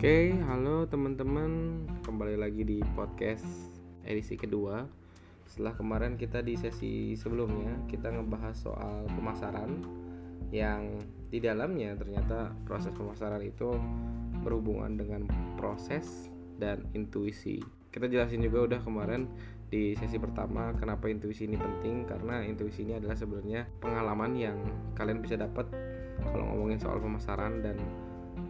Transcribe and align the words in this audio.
Oke, 0.00 0.32
halo 0.48 0.88
teman-teman, 0.88 1.84
kembali 2.08 2.40
lagi 2.40 2.64
di 2.64 2.80
podcast 2.96 3.44
edisi 4.00 4.32
kedua. 4.32 4.88
Setelah 5.44 5.76
kemarin 5.76 6.16
kita 6.16 6.40
di 6.40 6.56
sesi 6.56 7.12
sebelumnya 7.20 7.84
kita 7.84 8.08
ngebahas 8.08 8.56
soal 8.56 9.04
pemasaran 9.12 9.84
yang 10.56 11.04
di 11.28 11.44
dalamnya 11.44 12.00
ternyata 12.00 12.48
proses 12.64 12.96
pemasaran 12.96 13.44
itu 13.44 13.76
berhubungan 14.40 14.96
dengan 14.96 15.28
proses 15.60 16.32
dan 16.56 16.88
intuisi. 16.96 17.60
Kita 17.92 18.08
jelasin 18.08 18.40
juga 18.40 18.72
udah 18.72 18.80
kemarin 18.80 19.28
di 19.68 19.92
sesi 20.00 20.16
pertama 20.16 20.72
kenapa 20.80 21.12
intuisi 21.12 21.44
ini 21.44 21.60
penting 21.60 22.08
karena 22.08 22.40
intuisi 22.40 22.88
ini 22.88 22.96
adalah 22.96 23.20
sebenarnya 23.20 23.68
pengalaman 23.84 24.32
yang 24.32 24.56
kalian 24.96 25.20
bisa 25.20 25.36
dapat 25.36 25.68
kalau 26.24 26.56
ngomongin 26.56 26.80
soal 26.80 26.96
pemasaran 26.96 27.60
dan 27.60 27.76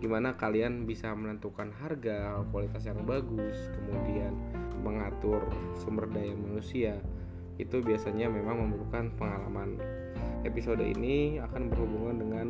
gimana 0.00 0.34
kalian 0.34 0.88
bisa 0.88 1.12
menentukan 1.12 1.70
harga, 1.76 2.40
kualitas 2.48 2.88
yang 2.88 3.04
bagus, 3.04 3.68
kemudian 3.76 4.32
mengatur 4.80 5.44
sumber 5.76 6.08
daya 6.08 6.32
manusia 6.32 6.96
itu 7.60 7.84
biasanya 7.84 8.32
memang 8.32 8.64
memerlukan 8.64 9.12
pengalaman. 9.20 9.76
Episode 10.48 10.80
ini 10.80 11.36
akan 11.36 11.68
berhubungan 11.68 12.16
dengan 12.16 12.46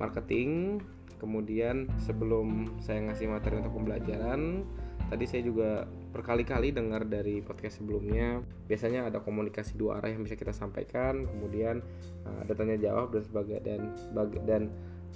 marketing. 0.00 0.80
Kemudian 1.20 1.88
sebelum 2.00 2.80
saya 2.80 3.04
ngasih 3.08 3.28
materi 3.28 3.60
untuk 3.60 3.76
pembelajaran, 3.76 4.64
tadi 5.08 5.24
saya 5.28 5.42
juga 5.44 5.84
berkali-kali 6.12 6.70
dengar 6.70 7.04
dari 7.04 7.42
podcast 7.42 7.82
sebelumnya 7.82 8.38
biasanya 8.70 9.10
ada 9.10 9.18
komunikasi 9.18 9.74
dua 9.74 9.98
arah 9.98 10.14
yang 10.14 10.22
bisa 10.22 10.38
kita 10.38 10.54
sampaikan 10.54 11.26
kemudian 11.26 11.82
uh, 12.22 12.46
ada 12.46 12.54
tanya 12.54 12.78
jawab 12.78 13.10
dan 13.10 13.22
sebagainya 13.26 13.62
dan 13.66 13.80
dan 14.46 14.62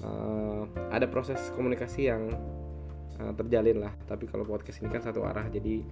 uh, 0.05 0.65
ada 0.93 1.07
proses 1.09 1.38
komunikasi 1.54 2.10
yang 2.10 2.30
uh, 3.18 3.32
terjalin 3.35 3.82
lah. 3.82 3.93
Tapi 4.07 4.30
kalau 4.30 4.46
podcast 4.46 4.80
ini 4.82 4.88
kan 4.93 5.02
satu 5.02 5.24
arah 5.27 5.46
jadi 5.51 5.82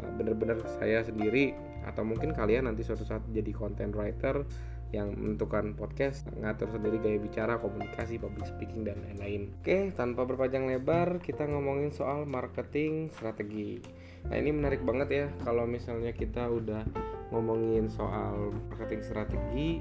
uh, 0.00 0.10
benar-benar 0.16 0.60
saya 0.80 1.04
sendiri 1.04 1.52
atau 1.84 2.04
mungkin 2.04 2.36
kalian 2.36 2.68
nanti 2.68 2.84
suatu 2.84 3.04
saat 3.08 3.24
jadi 3.32 3.50
content 3.56 3.96
writer 3.96 4.44
yang 4.90 5.14
menentukan 5.14 5.78
podcast 5.78 6.26
ngatur 6.34 6.66
sendiri 6.74 6.98
gaya 6.98 7.18
bicara 7.22 7.62
komunikasi 7.62 8.18
public 8.18 8.50
speaking 8.50 8.82
dan 8.82 8.98
lain-lain. 9.06 9.54
Oke 9.62 9.94
tanpa 9.94 10.26
berpanjang 10.26 10.66
lebar 10.66 11.22
kita 11.22 11.46
ngomongin 11.46 11.94
soal 11.94 12.26
marketing 12.26 13.06
strategi. 13.14 13.78
Nah 14.26 14.36
ini 14.36 14.50
menarik 14.50 14.82
banget 14.82 15.08
ya 15.08 15.26
kalau 15.46 15.64
misalnya 15.64 16.10
kita 16.10 16.50
udah 16.50 16.82
ngomongin 17.30 17.86
soal 17.86 18.50
marketing 18.74 19.06
strategi 19.06 19.78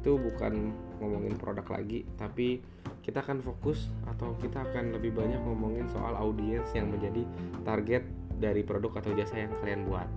itu 0.00 0.12
bukan 0.16 0.72
ngomongin 1.00 1.36
produk 1.36 1.66
lagi 1.68 2.04
tapi 2.16 2.60
kita 3.02 3.22
akan 3.22 3.38
fokus 3.42 3.88
atau 4.10 4.34
kita 4.42 4.66
akan 4.66 4.98
lebih 4.98 5.14
banyak 5.14 5.38
ngomongin 5.42 5.86
soal 5.90 6.18
audiens 6.18 6.66
yang 6.74 6.90
menjadi 6.90 7.22
target 7.62 8.02
dari 8.36 8.66
produk 8.66 9.00
atau 9.00 9.14
jasa 9.14 9.46
yang 9.46 9.52
kalian 9.62 9.86
buat 9.86 10.08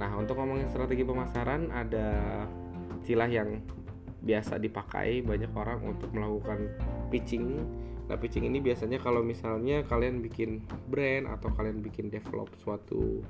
nah 0.00 0.12
untuk 0.16 0.40
ngomongin 0.40 0.68
strategi 0.72 1.04
pemasaran 1.04 1.68
ada 1.72 2.08
istilah 3.00 3.28
yang 3.28 3.60
biasa 4.20 4.60
dipakai 4.60 5.24
banyak 5.24 5.50
orang 5.56 5.80
untuk 5.82 6.12
melakukan 6.12 6.68
pitching. 7.08 7.64
Nah, 8.06 8.16
pitching 8.20 8.44
ini 8.46 8.60
biasanya 8.60 9.00
kalau 9.00 9.24
misalnya 9.24 9.82
kalian 9.86 10.20
bikin 10.20 10.66
brand 10.90 11.30
atau 11.30 11.48
kalian 11.56 11.80
bikin 11.80 12.12
develop 12.12 12.52
suatu 12.60 13.24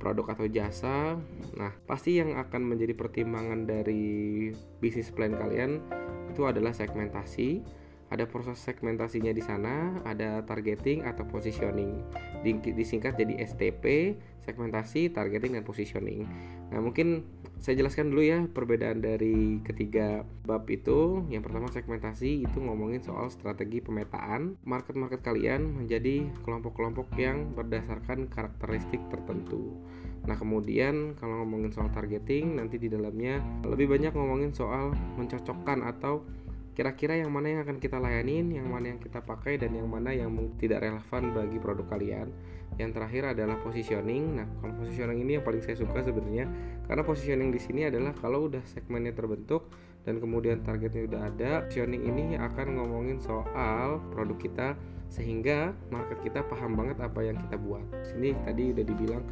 produk 0.00 0.32
atau 0.32 0.48
jasa, 0.48 1.20
nah 1.60 1.72
pasti 1.84 2.16
yang 2.16 2.40
akan 2.40 2.72
menjadi 2.72 2.96
pertimbangan 2.96 3.68
dari 3.68 4.48
bisnis 4.80 5.12
plan 5.12 5.36
kalian 5.36 5.84
itu 6.34 6.50
adalah 6.50 6.74
segmentasi. 6.74 7.62
Ada 8.12 8.28
proses 8.28 8.60
segmentasinya 8.60 9.32
di 9.32 9.42
sana, 9.42 10.02
ada 10.04 10.44
targeting 10.44 11.06
atau 11.08 11.24
positioning. 11.24 12.04
Disingkat 12.44 13.16
jadi 13.16 13.42
STP, 13.42 14.14
segmentasi, 14.44 15.10
targeting 15.10 15.56
dan 15.56 15.64
positioning. 15.64 16.28
Nah, 16.70 16.84
mungkin 16.84 17.24
saya 17.58 17.80
jelaskan 17.80 18.12
dulu 18.12 18.22
ya 18.22 18.44
perbedaan 18.44 19.00
dari 19.00 19.58
ketiga 19.64 20.22
bab 20.44 20.68
itu. 20.68 21.24
Yang 21.32 21.48
pertama 21.48 21.66
segmentasi 21.72 22.44
itu 22.44 22.58
ngomongin 22.60 23.00
soal 23.00 23.32
strategi 23.32 23.80
pemetaan 23.80 24.60
market-market 24.68 25.24
kalian 25.24 25.72
menjadi 25.72 26.28
kelompok-kelompok 26.44 27.08
yang 27.16 27.56
berdasarkan 27.56 28.28
karakteristik 28.28 29.00
tertentu. 29.08 29.80
Nah, 30.24 30.36
kemudian 30.40 31.16
kalau 31.20 31.44
ngomongin 31.44 31.70
soal 31.72 31.92
targeting 31.92 32.56
nanti 32.56 32.80
di 32.80 32.88
dalamnya 32.88 33.44
lebih 33.68 33.92
banyak 33.92 34.16
ngomongin 34.16 34.56
soal 34.56 34.96
mencocokkan 35.20 35.84
atau 35.84 36.24
kira-kira 36.74 37.14
yang 37.22 37.30
mana 37.30 37.54
yang 37.54 37.60
akan 37.62 37.78
kita 37.78 38.02
layanin, 38.02 38.50
yang 38.50 38.66
mana 38.66 38.96
yang 38.96 39.00
kita 39.00 39.22
pakai 39.22 39.60
dan 39.62 39.78
yang 39.78 39.86
mana 39.86 40.10
yang 40.10 40.34
tidak 40.58 40.82
relevan 40.82 41.30
bagi 41.30 41.58
produk 41.62 41.86
kalian. 41.86 42.28
Yang 42.74 42.90
terakhir 42.98 43.22
adalah 43.38 43.56
positioning. 43.62 44.42
Nah, 44.42 44.48
kalau 44.58 44.74
positioning 44.82 45.22
ini 45.22 45.38
yang 45.38 45.44
paling 45.46 45.62
saya 45.62 45.78
suka 45.78 46.02
sebenarnya 46.02 46.50
karena 46.90 47.02
positioning 47.06 47.54
di 47.54 47.60
sini 47.62 47.86
adalah 47.86 48.10
kalau 48.18 48.50
udah 48.50 48.64
segmennya 48.66 49.14
terbentuk 49.14 49.70
dan 50.04 50.20
kemudian 50.20 50.60
targetnya 50.60 51.08
udah 51.08 51.20
ada, 51.32 51.52
positioning 51.64 52.04
ini 52.04 52.24
akan 52.36 52.76
ngomongin 52.76 53.18
soal 53.18 53.98
produk 54.12 54.38
kita 54.38 54.68
sehingga 55.08 55.72
market 55.88 56.20
kita 56.20 56.44
paham 56.44 56.76
banget 56.76 57.00
apa 57.00 57.20
yang 57.24 57.36
kita 57.38 57.56
buat. 57.56 57.84
Sini 58.04 58.36
tadi 58.44 58.74
udah 58.74 58.84
dibilang 58.84 59.24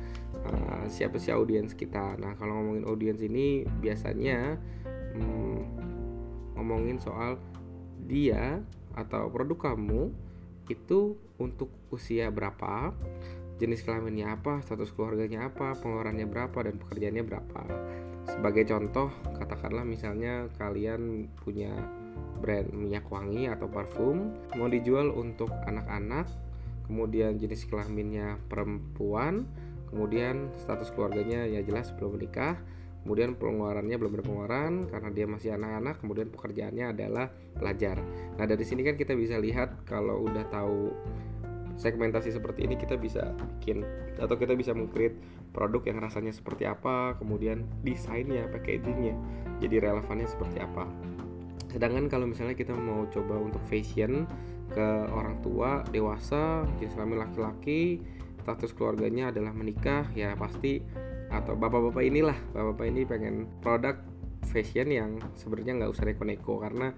uh, 0.48 0.84
siapa 0.88 1.20
sih 1.20 1.32
audiens 1.32 1.76
kita. 1.76 2.16
Nah, 2.16 2.38
kalau 2.40 2.60
ngomongin 2.60 2.84
audiens 2.86 3.20
ini 3.20 3.68
biasanya 3.82 4.56
hmm, 5.16 5.60
ngomongin 6.56 7.02
soal 7.02 7.36
dia 8.06 8.60
atau 8.94 9.28
produk 9.32 9.72
kamu 9.72 10.12
itu 10.70 11.18
untuk 11.36 11.68
usia 11.90 12.30
berapa, 12.30 12.94
jenis 13.62 13.86
kelaminnya 13.86 14.34
apa, 14.34 14.58
status 14.66 14.90
keluarganya 14.90 15.46
apa, 15.46 15.78
pengeluarannya 15.78 16.26
berapa, 16.26 16.58
dan 16.66 16.82
pekerjaannya 16.82 17.22
berapa. 17.22 17.62
Sebagai 18.26 18.66
contoh, 18.66 19.14
katakanlah 19.38 19.86
misalnya 19.86 20.50
kalian 20.58 21.30
punya 21.38 21.70
brand 22.42 22.74
minyak 22.74 23.06
wangi 23.06 23.46
atau 23.46 23.70
parfum 23.70 24.34
mau 24.58 24.66
dijual 24.66 25.14
untuk 25.14 25.54
anak-anak, 25.70 26.26
kemudian 26.90 27.38
jenis 27.38 27.70
kelaminnya 27.70 28.42
perempuan, 28.50 29.46
kemudian 29.94 30.50
status 30.58 30.90
keluarganya 30.90 31.46
ya 31.46 31.62
jelas 31.62 31.94
belum 31.94 32.18
menikah, 32.18 32.58
kemudian 33.02 33.34
pengeluarannya 33.34 33.94
belum 33.98 34.12
ada 34.18 34.24
pengeluaran 34.26 34.72
karena 34.86 35.10
dia 35.10 35.26
masih 35.26 35.50
anak-anak 35.58 35.98
kemudian 35.98 36.30
pekerjaannya 36.30 36.94
adalah 36.94 37.26
pelajar 37.58 37.98
nah 38.38 38.46
dari 38.46 38.62
sini 38.62 38.86
kan 38.86 38.94
kita 38.94 39.18
bisa 39.18 39.42
lihat 39.42 39.82
kalau 39.90 40.22
udah 40.22 40.46
tahu 40.54 40.94
segmentasi 41.76 42.34
seperti 42.34 42.68
ini 42.68 42.76
kita 42.76 42.96
bisa 43.00 43.32
bikin 43.58 43.84
atau 44.20 44.36
kita 44.36 44.52
bisa 44.52 44.76
mengcreate 44.76 45.16
produk 45.52 45.82
yang 45.88 45.98
rasanya 46.00 46.32
seperti 46.32 46.68
apa 46.68 47.16
kemudian 47.16 47.64
desainnya 47.82 48.48
packagingnya 48.52 49.16
jadi 49.62 49.88
relevannya 49.88 50.28
seperti 50.28 50.58
apa. 50.58 50.88
Sedangkan 51.72 52.10
kalau 52.12 52.28
misalnya 52.28 52.52
kita 52.52 52.76
mau 52.76 53.08
coba 53.08 53.40
untuk 53.40 53.62
fashion 53.70 54.28
ke 54.72 54.86
orang 55.12 55.40
tua 55.40 55.84
dewasa 55.92 56.64
jenis 56.80 56.96
kelamin 56.96 57.20
laki-laki 57.20 58.00
status 58.42 58.74
keluarganya 58.74 59.30
adalah 59.30 59.54
menikah 59.54 60.02
ya 60.18 60.34
pasti 60.34 60.82
atau 61.32 61.56
bapak-bapak 61.56 62.02
inilah 62.04 62.36
bapak-bapak 62.52 62.86
ini 62.90 63.02
pengen 63.08 63.34
produk 63.64 63.96
fashion 64.52 64.90
yang 64.92 65.10
sebenarnya 65.38 65.80
nggak 65.80 65.92
usah 65.94 66.04
neko-neko. 66.04 66.60
Karena 66.60 66.92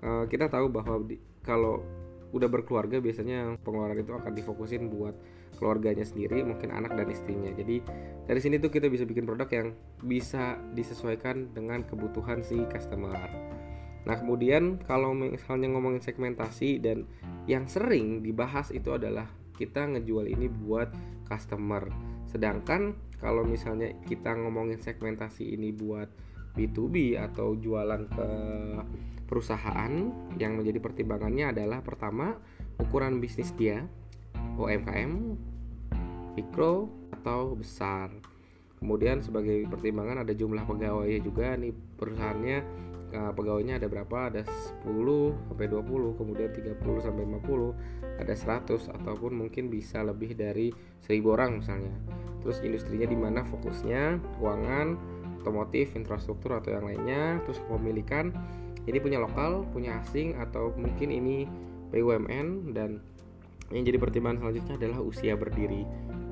uh, 0.00 0.24
kita 0.30 0.48
tahu 0.48 0.72
bahwa 0.72 1.04
di, 1.04 1.20
kalau 1.44 1.84
udah 2.34 2.50
berkeluarga 2.50 2.98
biasanya 2.98 3.54
pengeluaran 3.62 4.02
itu 4.02 4.10
akan 4.10 4.32
difokusin 4.34 4.90
buat 4.90 5.14
keluarganya 5.54 6.02
sendiri 6.02 6.42
mungkin 6.42 6.74
anak 6.74 6.98
dan 6.98 7.06
istrinya. 7.06 7.54
Jadi 7.54 7.78
dari 8.26 8.40
sini 8.42 8.58
tuh 8.58 8.74
kita 8.74 8.90
bisa 8.90 9.06
bikin 9.06 9.22
produk 9.22 9.46
yang 9.54 9.68
bisa 10.02 10.58
disesuaikan 10.74 11.54
dengan 11.54 11.86
kebutuhan 11.86 12.42
si 12.42 12.58
customer. 12.66 13.14
Nah 14.04 14.16
kemudian 14.18 14.82
kalau 14.82 15.14
misalnya 15.14 15.70
ngomongin 15.70 16.02
segmentasi 16.02 16.82
dan 16.82 17.06
yang 17.46 17.70
sering 17.70 18.20
dibahas 18.20 18.74
itu 18.74 18.92
adalah 18.92 19.30
kita 19.54 19.86
ngejual 19.86 20.26
ini 20.26 20.50
buat 20.50 20.90
customer. 21.30 21.86
Sedangkan 22.26 22.98
kalau 23.22 23.46
misalnya 23.46 23.94
kita 24.10 24.34
ngomongin 24.34 24.82
segmentasi 24.82 25.54
ini 25.54 25.70
buat 25.70 26.10
B2B 26.54 27.18
atau 27.18 27.58
jualan 27.58 28.02
ke 28.10 28.28
perusahaan 29.26 29.92
yang 30.38 30.54
menjadi 30.54 30.78
pertimbangannya 30.78 31.50
adalah 31.50 31.82
pertama 31.82 32.38
ukuran 32.78 33.18
bisnis 33.18 33.50
dia 33.54 33.82
UMKM, 34.54 35.12
mikro 36.38 36.90
atau 37.10 37.58
besar. 37.58 38.10
Kemudian 38.78 39.24
sebagai 39.24 39.64
pertimbangan 39.66 40.22
ada 40.22 40.32
jumlah 40.36 40.62
pegawai 40.68 41.10
juga. 41.24 41.56
Nih 41.56 41.72
perusahaannya 41.72 42.58
uh, 43.14 43.32
pegawainya 43.32 43.80
ada 43.80 43.88
berapa? 43.88 44.30
Ada 44.30 44.42
10 44.84 45.50
sampai 45.50 45.66
20 45.70 46.20
kemudian 46.20 46.50
30 46.52 47.06
sampai 47.06 47.22
50 47.24 48.20
ada 48.20 48.34
100 48.34 48.94
ataupun 49.00 49.32
mungkin 49.34 49.72
bisa 49.72 50.04
lebih 50.04 50.36
dari 50.38 50.70
1000 51.02 51.24
orang 51.24 51.58
misalnya. 51.58 51.94
Terus 52.44 52.60
industrinya 52.60 53.08
di 53.08 53.18
mana? 53.18 53.40
Fokusnya 53.42 54.20
keuangan 54.38 55.13
otomotif 55.44 55.92
infrastruktur 55.92 56.56
atau 56.56 56.72
yang 56.72 56.88
lainnya 56.88 57.44
terus 57.44 57.60
kepemilikan 57.68 58.32
ini 58.88 58.96
punya 58.96 59.20
lokal 59.20 59.68
punya 59.68 60.00
asing 60.00 60.40
atau 60.40 60.72
mungkin 60.74 61.12
ini 61.12 61.44
BUMN 61.92 62.72
dan 62.72 63.04
yang 63.72 63.84
jadi 63.84 63.96
pertimbangan 64.00 64.44
selanjutnya 64.44 64.74
adalah 64.80 65.00
usia 65.04 65.36
berdiri 65.36 65.84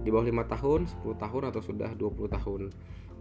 di 0.02 0.10
bawah 0.10 0.26
lima 0.26 0.44
tahun, 0.50 0.90
10 0.90 1.14
tahun 1.14 1.42
atau 1.54 1.62
sudah 1.62 1.90
20 1.94 2.26
tahun. 2.26 2.62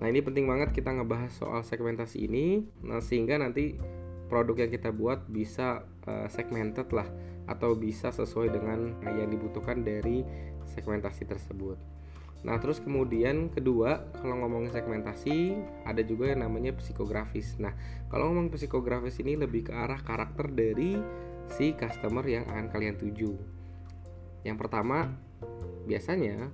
Nah, 0.01 0.05
ini 0.09 0.19
penting 0.25 0.49
banget 0.49 0.73
kita 0.73 0.97
ngebahas 0.97 1.29
soal 1.29 1.61
segmentasi 1.61 2.25
ini 2.25 2.65
nah, 2.81 2.97
sehingga 2.97 3.38
nanti 3.38 3.77
produk 4.25 4.65
yang 4.65 4.71
kita 4.73 4.89
buat 4.89 5.29
bisa 5.29 5.85
uh, 6.09 6.25
segmented 6.25 6.89
lah 6.89 7.05
atau 7.45 7.77
bisa 7.77 8.09
sesuai 8.09 8.49
dengan 8.49 8.97
yang 9.05 9.29
dibutuhkan 9.29 9.85
dari 9.85 10.25
segmentasi 10.73 11.29
tersebut. 11.29 11.77
Nah, 12.41 12.57
terus 12.57 12.81
kemudian 12.81 13.53
kedua, 13.53 14.09
kalau 14.17 14.41
ngomongin 14.41 14.73
segmentasi, 14.73 15.53
ada 15.85 16.01
juga 16.01 16.33
yang 16.33 16.41
namanya 16.41 16.73
psikografis. 16.73 17.61
Nah, 17.61 17.77
kalau 18.09 18.33
ngomong 18.33 18.49
psikografis 18.49 19.21
ini 19.21 19.38
lebih 19.38 19.69
ke 19.69 19.73
arah 19.73 20.01
karakter 20.01 20.49
dari 20.49 20.97
si 21.53 21.77
customer 21.77 22.25
yang 22.25 22.49
akan 22.49 22.73
kalian 22.73 22.97
tuju. 22.97 23.38
Yang 24.41 24.57
pertama, 24.57 25.13
biasanya 25.85 26.49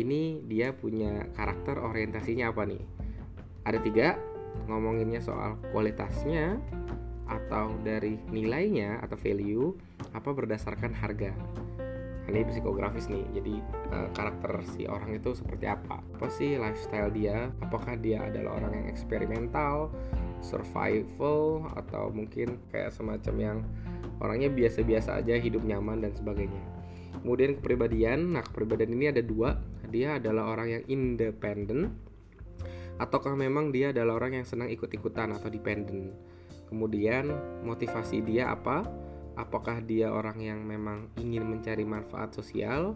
ini 0.00 0.40
dia 0.48 0.72
punya 0.72 1.28
karakter 1.36 1.76
orientasinya 1.76 2.48
apa 2.48 2.64
nih? 2.64 2.82
Ada 3.68 3.78
tiga, 3.84 4.16
ngomonginnya 4.64 5.20
soal 5.20 5.60
kualitasnya 5.76 6.56
atau 7.28 7.76
dari 7.84 8.16
nilainya 8.32 9.00
atau 9.04 9.16
value 9.20 9.76
apa 10.12 10.30
berdasarkan 10.32 10.92
harga 10.92 11.32
ini 12.32 12.48
psikografis 12.48 13.12
nih 13.12 13.28
jadi 13.36 13.54
uh, 13.92 14.08
karakter 14.16 14.64
si 14.72 14.88
orang 14.88 15.20
itu 15.20 15.36
seperti 15.36 15.68
apa? 15.68 16.00
Apa 16.00 16.26
sih 16.32 16.56
lifestyle 16.56 17.12
dia? 17.12 17.52
Apakah 17.60 18.00
dia 18.00 18.24
adalah 18.24 18.56
orang 18.56 18.82
yang 18.82 18.86
eksperimental 18.88 19.92
survival 20.40 21.68
atau 21.76 22.08
mungkin 22.08 22.56
kayak 22.72 22.90
semacam 22.96 23.34
yang 23.36 23.58
orangnya 24.18 24.48
biasa-biasa 24.48 25.20
aja 25.20 25.36
hidup 25.36 25.60
nyaman 25.62 26.00
dan 26.00 26.16
sebagainya? 26.16 26.64
Kemudian 27.20 27.60
kepribadian 27.60 28.32
nah 28.32 28.42
kepribadian 28.42 28.96
ini 28.96 29.12
ada 29.12 29.20
dua. 29.20 29.60
Dia 29.92 30.16
adalah 30.16 30.56
orang 30.56 30.80
yang 30.80 30.84
independen 30.88 31.92
ataukah 32.96 33.36
memang 33.36 33.68
dia 33.76 33.92
adalah 33.92 34.16
orang 34.24 34.40
yang 34.40 34.46
senang 34.48 34.72
ikut-ikutan 34.72 35.36
atau 35.36 35.52
dependent? 35.52 36.16
Kemudian 36.72 37.28
motivasi 37.68 38.24
dia 38.24 38.48
apa 38.48 38.88
apakah 39.36 39.80
dia 39.80 40.12
orang 40.12 40.38
yang 40.40 40.60
memang 40.64 41.08
ingin 41.16 41.44
mencari 41.48 41.84
manfaat 41.84 42.36
sosial 42.36 42.92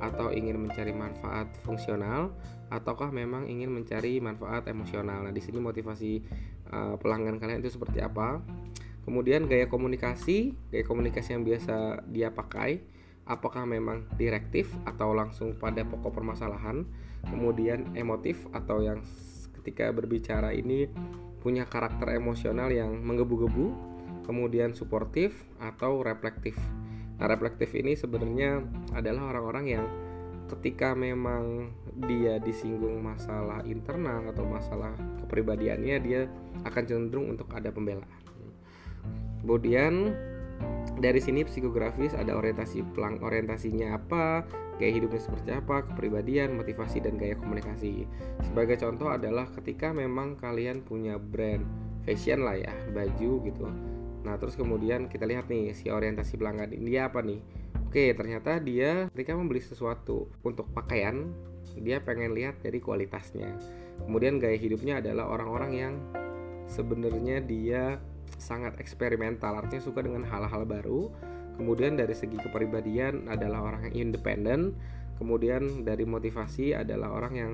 atau 0.00 0.32
ingin 0.32 0.56
mencari 0.56 0.96
manfaat 0.96 1.52
fungsional 1.62 2.32
ataukah 2.72 3.12
memang 3.12 3.50
ingin 3.50 3.68
mencari 3.68 4.22
manfaat 4.22 4.70
emosional. 4.70 5.26
Nah, 5.26 5.34
di 5.34 5.42
sini 5.42 5.58
motivasi 5.58 6.12
uh, 6.72 6.94
pelanggan 6.96 7.36
kalian 7.36 7.60
itu 7.60 7.74
seperti 7.76 8.00
apa? 8.00 8.40
Kemudian 9.04 9.50
gaya 9.50 9.66
komunikasi, 9.66 10.54
gaya 10.70 10.84
komunikasi 10.86 11.34
yang 11.34 11.42
biasa 11.42 12.06
dia 12.08 12.30
pakai, 12.30 12.80
apakah 13.26 13.66
memang 13.66 14.06
direktif 14.14 14.70
atau 14.86 15.10
langsung 15.12 15.58
pada 15.58 15.82
pokok 15.82 16.14
permasalahan? 16.14 16.86
Kemudian 17.26 17.92
emotif 17.98 18.46
atau 18.54 18.80
yang 18.80 19.02
ketika 19.60 19.92
berbicara 19.92 20.56
ini 20.56 20.88
punya 21.40 21.64
karakter 21.68 22.16
emosional 22.16 22.68
yang 22.72 23.00
menggebu-gebu 23.00 23.89
kemudian 24.30 24.70
suportif 24.78 25.34
atau 25.58 26.06
reflektif. 26.06 26.54
Nah, 27.18 27.26
reflektif 27.26 27.74
ini 27.74 27.98
sebenarnya 27.98 28.62
adalah 28.94 29.34
orang-orang 29.34 29.66
yang 29.66 29.84
ketika 30.46 30.94
memang 30.94 31.74
dia 32.06 32.38
disinggung 32.38 33.02
masalah 33.02 33.66
internal 33.66 34.30
atau 34.30 34.46
masalah 34.46 34.94
kepribadiannya 35.26 35.96
dia 35.98 36.30
akan 36.62 36.82
cenderung 36.86 37.34
untuk 37.34 37.50
ada 37.50 37.74
pembelaan. 37.74 38.22
Kemudian 39.42 40.14
dari 41.02 41.18
sini 41.18 41.42
psikografis 41.42 42.14
ada 42.14 42.38
orientasi 42.38 42.86
pelang 42.94 43.18
orientasinya 43.18 43.98
apa, 43.98 44.46
gaya 44.78 44.92
hidupnya 44.94 45.20
seperti 45.22 45.50
apa, 45.58 45.82
kepribadian, 45.90 46.54
motivasi 46.54 47.02
dan 47.02 47.18
gaya 47.18 47.34
komunikasi. 47.34 48.06
Sebagai 48.46 48.78
contoh 48.78 49.10
adalah 49.10 49.50
ketika 49.58 49.90
memang 49.90 50.38
kalian 50.38 50.86
punya 50.86 51.18
brand 51.18 51.66
fashion 52.04 52.44
lah 52.44 52.56
ya, 52.58 52.72
baju 52.92 53.32
gitu 53.44 53.68
Nah 54.20 54.36
terus 54.36 54.56
kemudian 54.56 55.08
kita 55.08 55.24
lihat 55.24 55.48
nih 55.48 55.72
si 55.72 55.88
orientasi 55.88 56.36
pelanggan 56.36 56.76
ini 56.76 56.96
dia 56.96 57.08
apa 57.08 57.24
nih? 57.24 57.40
Oke 57.88 58.12
ternyata 58.12 58.60
dia 58.60 59.08
ketika 59.10 59.34
membeli 59.34 59.62
sesuatu 59.62 60.28
untuk 60.44 60.68
pakaian 60.70 61.32
Dia 61.70 62.02
pengen 62.02 62.34
lihat 62.34 62.60
dari 62.66 62.82
kualitasnya. 62.82 63.54
Kemudian 64.02 64.42
gaya 64.42 64.58
hidupnya 64.58 64.98
adalah 64.98 65.30
orang-orang 65.30 65.72
yang 65.72 65.94
sebenarnya 66.66 67.40
dia 67.46 68.02
sangat 68.42 68.74
eksperimental 68.82 69.54
Artinya 69.54 69.78
suka 69.78 70.02
dengan 70.02 70.26
hal-hal 70.26 70.66
baru. 70.66 71.14
Kemudian 71.56 71.94
dari 71.94 72.10
segi 72.10 72.36
kepribadian 72.42 73.30
adalah 73.30 73.70
orang 73.70 73.86
yang 73.86 74.10
independen. 74.10 74.74
Kemudian 75.14 75.86
dari 75.86 76.02
motivasi 76.02 76.74
adalah 76.74 77.14
orang 77.14 77.34
yang 77.38 77.52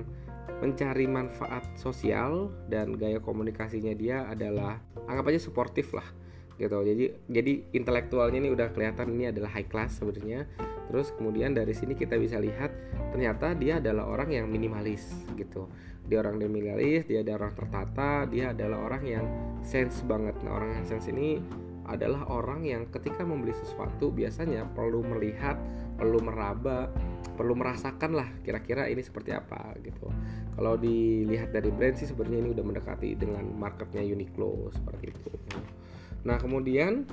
mencari 0.64 1.04
manfaat 1.04 1.68
sosial 1.76 2.48
dan 2.72 2.96
gaya 2.96 3.20
komunikasinya 3.20 3.92
dia 3.92 4.24
adalah 4.24 4.80
anggap 5.04 5.28
aja 5.28 5.40
suportif 5.44 5.92
lah 5.92 6.08
gitu. 6.56 6.80
Jadi 6.82 7.04
jadi 7.28 7.52
intelektualnya 7.76 8.38
ini 8.40 8.50
udah 8.52 8.72
kelihatan 8.72 9.12
ini 9.12 9.30
adalah 9.30 9.52
high 9.52 9.68
class 9.68 10.00
sebenarnya. 10.00 10.48
Terus 10.88 11.12
kemudian 11.14 11.52
dari 11.52 11.72
sini 11.76 11.92
kita 11.92 12.16
bisa 12.16 12.40
lihat 12.40 12.72
ternyata 13.12 13.52
dia 13.56 13.78
adalah 13.78 14.08
orang 14.08 14.32
yang 14.32 14.46
minimalis 14.48 15.04
gitu. 15.36 15.68
Dia 16.06 16.24
orang 16.24 16.40
yang 16.40 16.52
minimalis 16.52 17.04
dia 17.04 17.20
ada 17.20 17.36
orang 17.36 17.52
tertata 17.52 18.24
dia 18.26 18.56
adalah 18.56 18.78
orang 18.82 19.02
yang 19.04 19.24
sense 19.60 20.00
banget. 20.08 20.34
Nah 20.42 20.56
orang 20.56 20.80
yang 20.80 20.84
sense 20.88 21.12
ini 21.12 21.38
adalah 21.86 22.26
orang 22.26 22.66
yang 22.66 22.82
ketika 22.90 23.22
membeli 23.22 23.54
sesuatu 23.54 24.10
biasanya 24.10 24.66
perlu 24.74 25.06
melihat 25.06 25.54
perlu 25.94 26.18
meraba 26.18 26.90
perlu 27.36 27.52
merasakan 27.52 28.16
lah 28.16 28.28
kira-kira 28.42 28.88
ini 28.88 29.04
seperti 29.04 29.30
apa 29.36 29.76
gitu. 29.84 30.08
Kalau 30.56 30.80
dilihat 30.80 31.52
dari 31.52 31.68
brand 31.68 32.00
sih 32.00 32.08
sebenarnya 32.08 32.48
ini 32.48 32.50
udah 32.56 32.64
mendekati 32.64 33.12
dengan 33.12 33.44
marketnya 33.54 34.00
Uniqlo 34.00 34.72
seperti 34.72 35.12
itu 35.12 35.30
Nah, 36.26 36.42
kemudian 36.42 37.06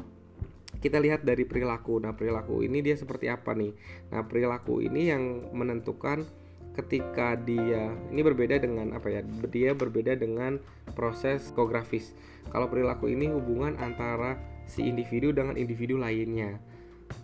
kita 0.82 0.98
lihat 0.98 1.22
dari 1.22 1.46
perilaku. 1.46 2.02
Nah, 2.02 2.18
perilaku 2.18 2.66
ini 2.66 2.82
dia 2.82 2.98
seperti 2.98 3.30
apa 3.30 3.54
nih? 3.54 3.72
Nah, 4.10 4.26
perilaku 4.26 4.82
ini 4.82 5.14
yang 5.14 5.54
menentukan 5.54 6.26
ketika 6.74 7.38
dia 7.38 7.94
ini 8.10 8.26
berbeda 8.26 8.58
dengan 8.58 8.98
apa 8.98 9.08
ya? 9.14 9.22
Dia 9.48 9.78
berbeda 9.78 10.18
dengan 10.18 10.58
proses 10.98 11.46
psikografis. 11.46 12.18
Kalau 12.50 12.68
perilaku 12.68 13.14
ini 13.14 13.30
hubungan 13.30 13.78
antara 13.78 14.36
si 14.66 14.84
individu 14.90 15.30
dengan 15.30 15.56
individu 15.56 15.96
lainnya. 16.02 16.58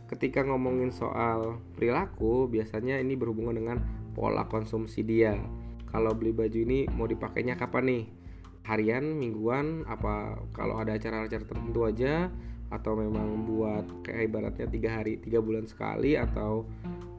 Ketika 0.06 0.46
ngomongin 0.46 0.94
soal 0.94 1.58
perilaku, 1.74 2.46
biasanya 2.46 3.02
ini 3.02 3.18
berhubungan 3.18 3.58
dengan 3.58 3.78
pola 4.14 4.46
konsumsi 4.46 5.02
dia. 5.02 5.34
Kalau 5.90 6.14
beli 6.14 6.30
baju 6.30 6.60
ini 6.62 6.86
mau 6.94 7.10
dipakainya 7.10 7.58
kapan 7.58 7.84
nih? 7.90 8.19
Harian 8.70 9.18
mingguan 9.18 9.82
apa 9.90 10.38
kalau 10.54 10.78
ada 10.78 10.94
acara-acara 10.94 11.42
tertentu 11.42 11.90
aja 11.90 12.30
atau 12.70 12.94
memang 12.94 13.50
buat 13.50 14.06
kayak 14.06 14.30
ibaratnya 14.30 14.70
tiga 14.70 15.02
hari 15.02 15.18
tiga 15.18 15.42
bulan 15.42 15.66
sekali 15.66 16.14
atau 16.14 16.70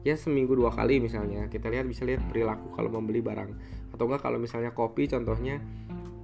ya 0.07 0.15
seminggu 0.17 0.55
dua 0.55 0.71
kali 0.71 1.03
misalnya. 1.03 1.51
Kita 1.51 1.67
lihat 1.67 1.85
bisa 1.85 2.07
lihat 2.07 2.23
perilaku 2.31 2.73
kalau 2.73 2.89
membeli 2.89 3.19
barang. 3.19 3.51
Atau 3.91 4.07
enggak 4.07 4.23
kalau 4.23 4.39
misalnya 4.39 4.71
kopi 4.71 5.11
contohnya 5.11 5.59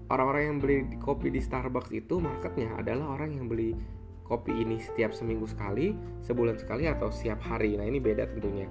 orang-orang 0.07 0.43
yang 0.47 0.57
beli 0.63 0.77
kopi 1.03 1.27
di 1.27 1.43
Starbucks 1.43 1.91
itu 1.91 2.23
marketnya 2.23 2.71
adalah 2.79 3.19
orang 3.19 3.35
yang 3.35 3.51
beli 3.51 3.75
kopi 4.27 4.51
ini 4.51 4.75
setiap 4.83 5.15
seminggu 5.15 5.47
sekali 5.47 5.95
sebulan 6.23 6.59
sekali 6.59 6.87
atau 6.87 7.11
setiap 7.11 7.39
hari. 7.43 7.75
Nah 7.75 7.87
ini 7.87 7.99
beda 7.99 8.27
tentunya. 8.31 8.67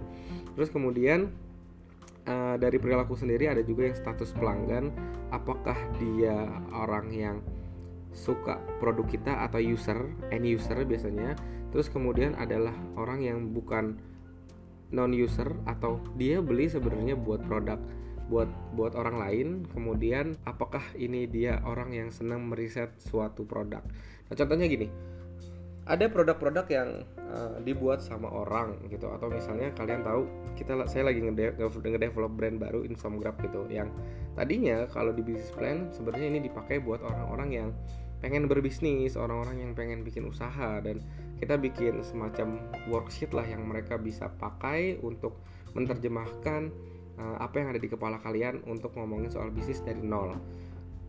Terus 0.56 0.72
kemudian 0.72 1.32
uh, 2.26 2.56
dari 2.60 2.76
perilaku 2.76 3.14
sendiri 3.14 3.48
ada 3.50 3.62
juga 3.62 3.88
yang 3.88 3.96
status 3.96 4.34
pelanggan. 4.36 4.92
Apakah 5.32 5.74
dia 5.98 6.46
orang 6.74 7.10
yang 7.10 7.36
suka 8.14 8.56
produk 8.80 9.04
kita 9.06 9.32
atau 9.46 9.60
user 9.60 10.08
end 10.30 10.46
user 10.46 10.82
biasanya. 10.82 11.38
Terus 11.70 11.90
kemudian 11.92 12.38
adalah 12.38 12.72
orang 12.96 13.20
yang 13.22 13.38
bukan 13.52 13.98
non 14.94 15.10
user 15.10 15.50
atau 15.66 15.98
dia 16.14 16.38
beli 16.38 16.70
sebenarnya 16.70 17.18
buat 17.18 17.42
produk 17.44 17.78
buat 18.26 18.50
buat 18.74 18.98
orang 18.98 19.16
lain. 19.22 19.48
Kemudian 19.70 20.34
apakah 20.48 20.82
ini 20.98 21.30
dia 21.30 21.62
orang 21.62 21.94
yang 21.94 22.08
senang 22.10 22.46
meriset 22.48 22.94
suatu 22.98 23.46
produk? 23.46 23.82
Nah 24.26 24.34
contohnya 24.34 24.66
gini 24.66 25.15
ada 25.86 26.10
produk-produk 26.10 26.66
yang 26.66 26.88
uh, 27.30 27.62
dibuat 27.62 28.02
sama 28.02 28.26
orang 28.26 28.74
gitu. 28.90 29.06
Atau 29.06 29.30
misalnya 29.30 29.70
kalian 29.78 30.02
tahu 30.02 30.26
kita 30.58 30.74
saya 30.90 31.06
lagi 31.06 31.22
ngedevelop 31.22 32.32
brand 32.34 32.58
baru 32.58 32.82
Insomgraph 32.82 33.38
gitu. 33.38 33.62
Yang 33.70 33.94
tadinya 34.34 34.90
kalau 34.90 35.14
di 35.14 35.22
bisnis 35.22 35.54
plan 35.54 35.86
sebenarnya 35.94 36.26
ini 36.36 36.40
dipakai 36.50 36.82
buat 36.82 37.00
orang-orang 37.06 37.50
yang 37.54 37.68
pengen 38.18 38.48
berbisnis 38.50 39.14
orang-orang 39.14 39.62
yang 39.62 39.72
pengen 39.78 40.02
bikin 40.02 40.26
usaha. 40.26 40.82
Dan 40.82 41.06
kita 41.38 41.54
bikin 41.54 42.02
semacam 42.02 42.58
worksheet 42.90 43.30
lah 43.30 43.46
yang 43.46 43.62
mereka 43.62 43.94
bisa 43.94 44.26
pakai 44.42 44.98
untuk 45.06 45.38
menerjemahkan 45.78 46.74
uh, 47.20 47.36
apa 47.38 47.62
yang 47.62 47.68
ada 47.70 47.80
di 47.80 47.86
kepala 47.86 48.18
kalian 48.20 48.64
untuk 48.66 48.90
ngomongin 48.96 49.30
soal 49.30 49.52
bisnis 49.52 49.84
dari 49.84 50.00
nol 50.00 50.34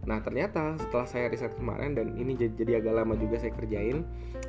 Nah 0.07 0.23
ternyata 0.23 0.79
setelah 0.79 1.05
saya 1.05 1.27
riset 1.27 1.53
kemarin 1.59 1.93
dan 1.93 2.15
ini 2.15 2.33
jadi 2.39 2.79
agak 2.79 3.03
lama 3.03 3.13
juga 3.19 3.37
saya 3.37 3.51
kerjain 3.51 4.07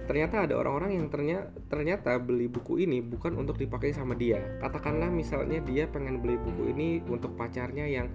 Ternyata 0.09 0.49
ada 0.49 0.57
orang-orang 0.57 0.97
yang 0.97 1.07
ternyata, 1.13 1.53
ternyata 1.69 2.17
beli 2.17 2.49
buku 2.49 2.81
ini 2.81 3.05
bukan 3.05 3.37
untuk 3.37 3.61
dipakai 3.61 3.93
sama 3.93 4.17
dia. 4.17 4.41
Katakanlah 4.57 5.13
misalnya 5.13 5.61
dia 5.61 5.85
pengen 5.85 6.25
beli 6.25 6.41
buku 6.41 6.73
ini 6.73 7.05
untuk 7.13 7.37
pacarnya 7.37 7.85
yang 7.85 8.09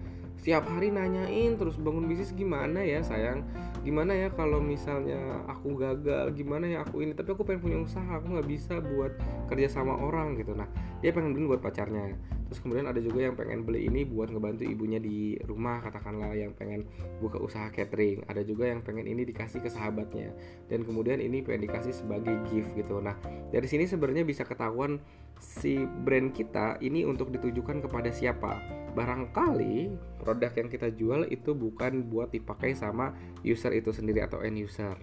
setiap 0.43 0.67
hari 0.67 0.91
nanyain 0.91 1.55
terus 1.55 1.79
bangun 1.79 2.03
bisnis 2.03 2.35
gimana 2.35 2.83
ya 2.83 2.99
sayang? 2.99 3.47
Gimana 3.87 4.11
ya 4.11 4.27
kalau 4.27 4.59
misalnya 4.59 5.39
aku 5.47 5.79
gagal? 5.79 6.35
Gimana 6.35 6.67
ya 6.67 6.83
aku 6.83 6.99
ini? 6.99 7.15
Tapi 7.15 7.31
aku 7.31 7.47
pengen 7.47 7.63
punya 7.63 7.79
usaha 7.79 8.19
aku 8.19 8.35
nggak 8.35 8.51
bisa 8.51 8.83
buat 8.83 9.15
kerja 9.47 9.71
sama 9.71 9.95
orang 9.95 10.35
gitu. 10.35 10.51
Nah 10.51 10.67
dia 10.99 11.15
pengen 11.15 11.31
beli 11.31 11.47
buat 11.47 11.63
pacarnya. 11.63 12.19
Terus 12.51 12.59
kemudian 12.59 12.91
ada 12.91 12.99
juga 12.99 13.23
yang 13.23 13.39
pengen 13.39 13.63
beli 13.63 13.87
ini 13.87 14.03
buat 14.03 14.35
ngebantu 14.35 14.67
ibunya 14.67 14.99
di 14.99 15.39
rumah 15.47 15.79
katakanlah 15.79 16.35
yang 16.35 16.51
pengen 16.59 16.91
buka 17.23 17.39
usaha 17.39 17.71
catering. 17.71 18.27
Ada 18.27 18.43
juga 18.43 18.67
yang 18.67 18.83
pengen 18.83 19.07
ini 19.07 19.23
dikasih 19.23 19.63
ke 19.63 19.71
sahabatnya. 19.71 20.35
Dan 20.67 20.83
kemudian 20.83 21.23
ini 21.23 21.39
pengen 21.39 21.71
dikasih 21.71 21.95
sebagai 21.95 22.35
gift 22.51 22.67
gitu. 22.75 22.99
Nah 22.99 23.15
dari 23.47 23.71
sini 23.71 23.87
sebenarnya 23.87 24.27
bisa 24.27 24.43
ketahuan 24.43 24.99
si 25.39 25.87
brand 26.03 26.35
kita 26.35 26.83
ini 26.83 27.07
untuk 27.07 27.31
ditujukan 27.31 27.79
kepada 27.79 28.11
siapa 28.11 28.82
barangkali 28.93 29.75
produk 30.21 30.51
yang 30.55 30.69
kita 30.69 30.87
jual 30.93 31.25
itu 31.27 31.51
bukan 31.57 32.07
buat 32.07 32.31
dipakai 32.31 32.77
sama 32.77 33.11
user 33.43 33.73
itu 33.73 33.91
sendiri 33.91 34.23
atau 34.23 34.39
end 34.45 34.61
user. 34.61 34.95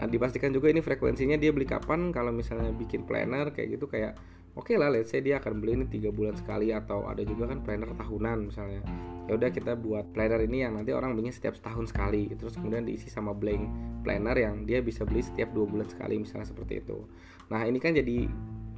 Nah, 0.00 0.08
dipastikan 0.08 0.50
juga 0.50 0.72
ini 0.72 0.80
frekuensinya 0.80 1.36
dia 1.36 1.52
beli 1.52 1.68
kapan. 1.68 2.10
Kalau 2.10 2.32
misalnya 2.32 2.72
bikin 2.72 3.04
planner 3.04 3.52
kayak 3.52 3.76
gitu 3.76 3.86
kayak 3.86 4.16
oke 4.52 4.68
okay 4.68 4.76
lah 4.76 4.92
let's 4.92 5.12
say 5.12 5.24
dia 5.24 5.40
akan 5.40 5.60
beli 5.64 5.80
ini 5.80 5.86
tiga 5.88 6.12
bulan 6.12 6.36
sekali 6.36 6.72
atau 6.72 7.08
ada 7.08 7.24
juga 7.24 7.52
kan 7.52 7.60
planner 7.60 7.92
tahunan 7.96 8.48
misalnya. 8.48 8.82
Ya 9.28 9.38
udah 9.38 9.50
kita 9.52 9.78
buat 9.78 10.10
planner 10.10 10.42
ini 10.42 10.66
yang 10.66 10.74
nanti 10.74 10.90
orang 10.90 11.14
belinya 11.14 11.30
setiap 11.30 11.54
setahun 11.54 11.92
sekali. 11.92 12.32
Terus 12.32 12.56
kemudian 12.56 12.88
diisi 12.88 13.12
sama 13.12 13.36
blank 13.36 13.68
planner 14.02 14.34
yang 14.34 14.64
dia 14.64 14.80
bisa 14.80 15.04
beli 15.04 15.22
setiap 15.22 15.52
dua 15.52 15.68
bulan 15.68 15.86
sekali 15.86 16.18
misalnya 16.18 16.48
seperti 16.48 16.82
itu. 16.82 17.04
Nah 17.52 17.62
ini 17.68 17.78
kan 17.78 17.92
jadi 17.92 18.26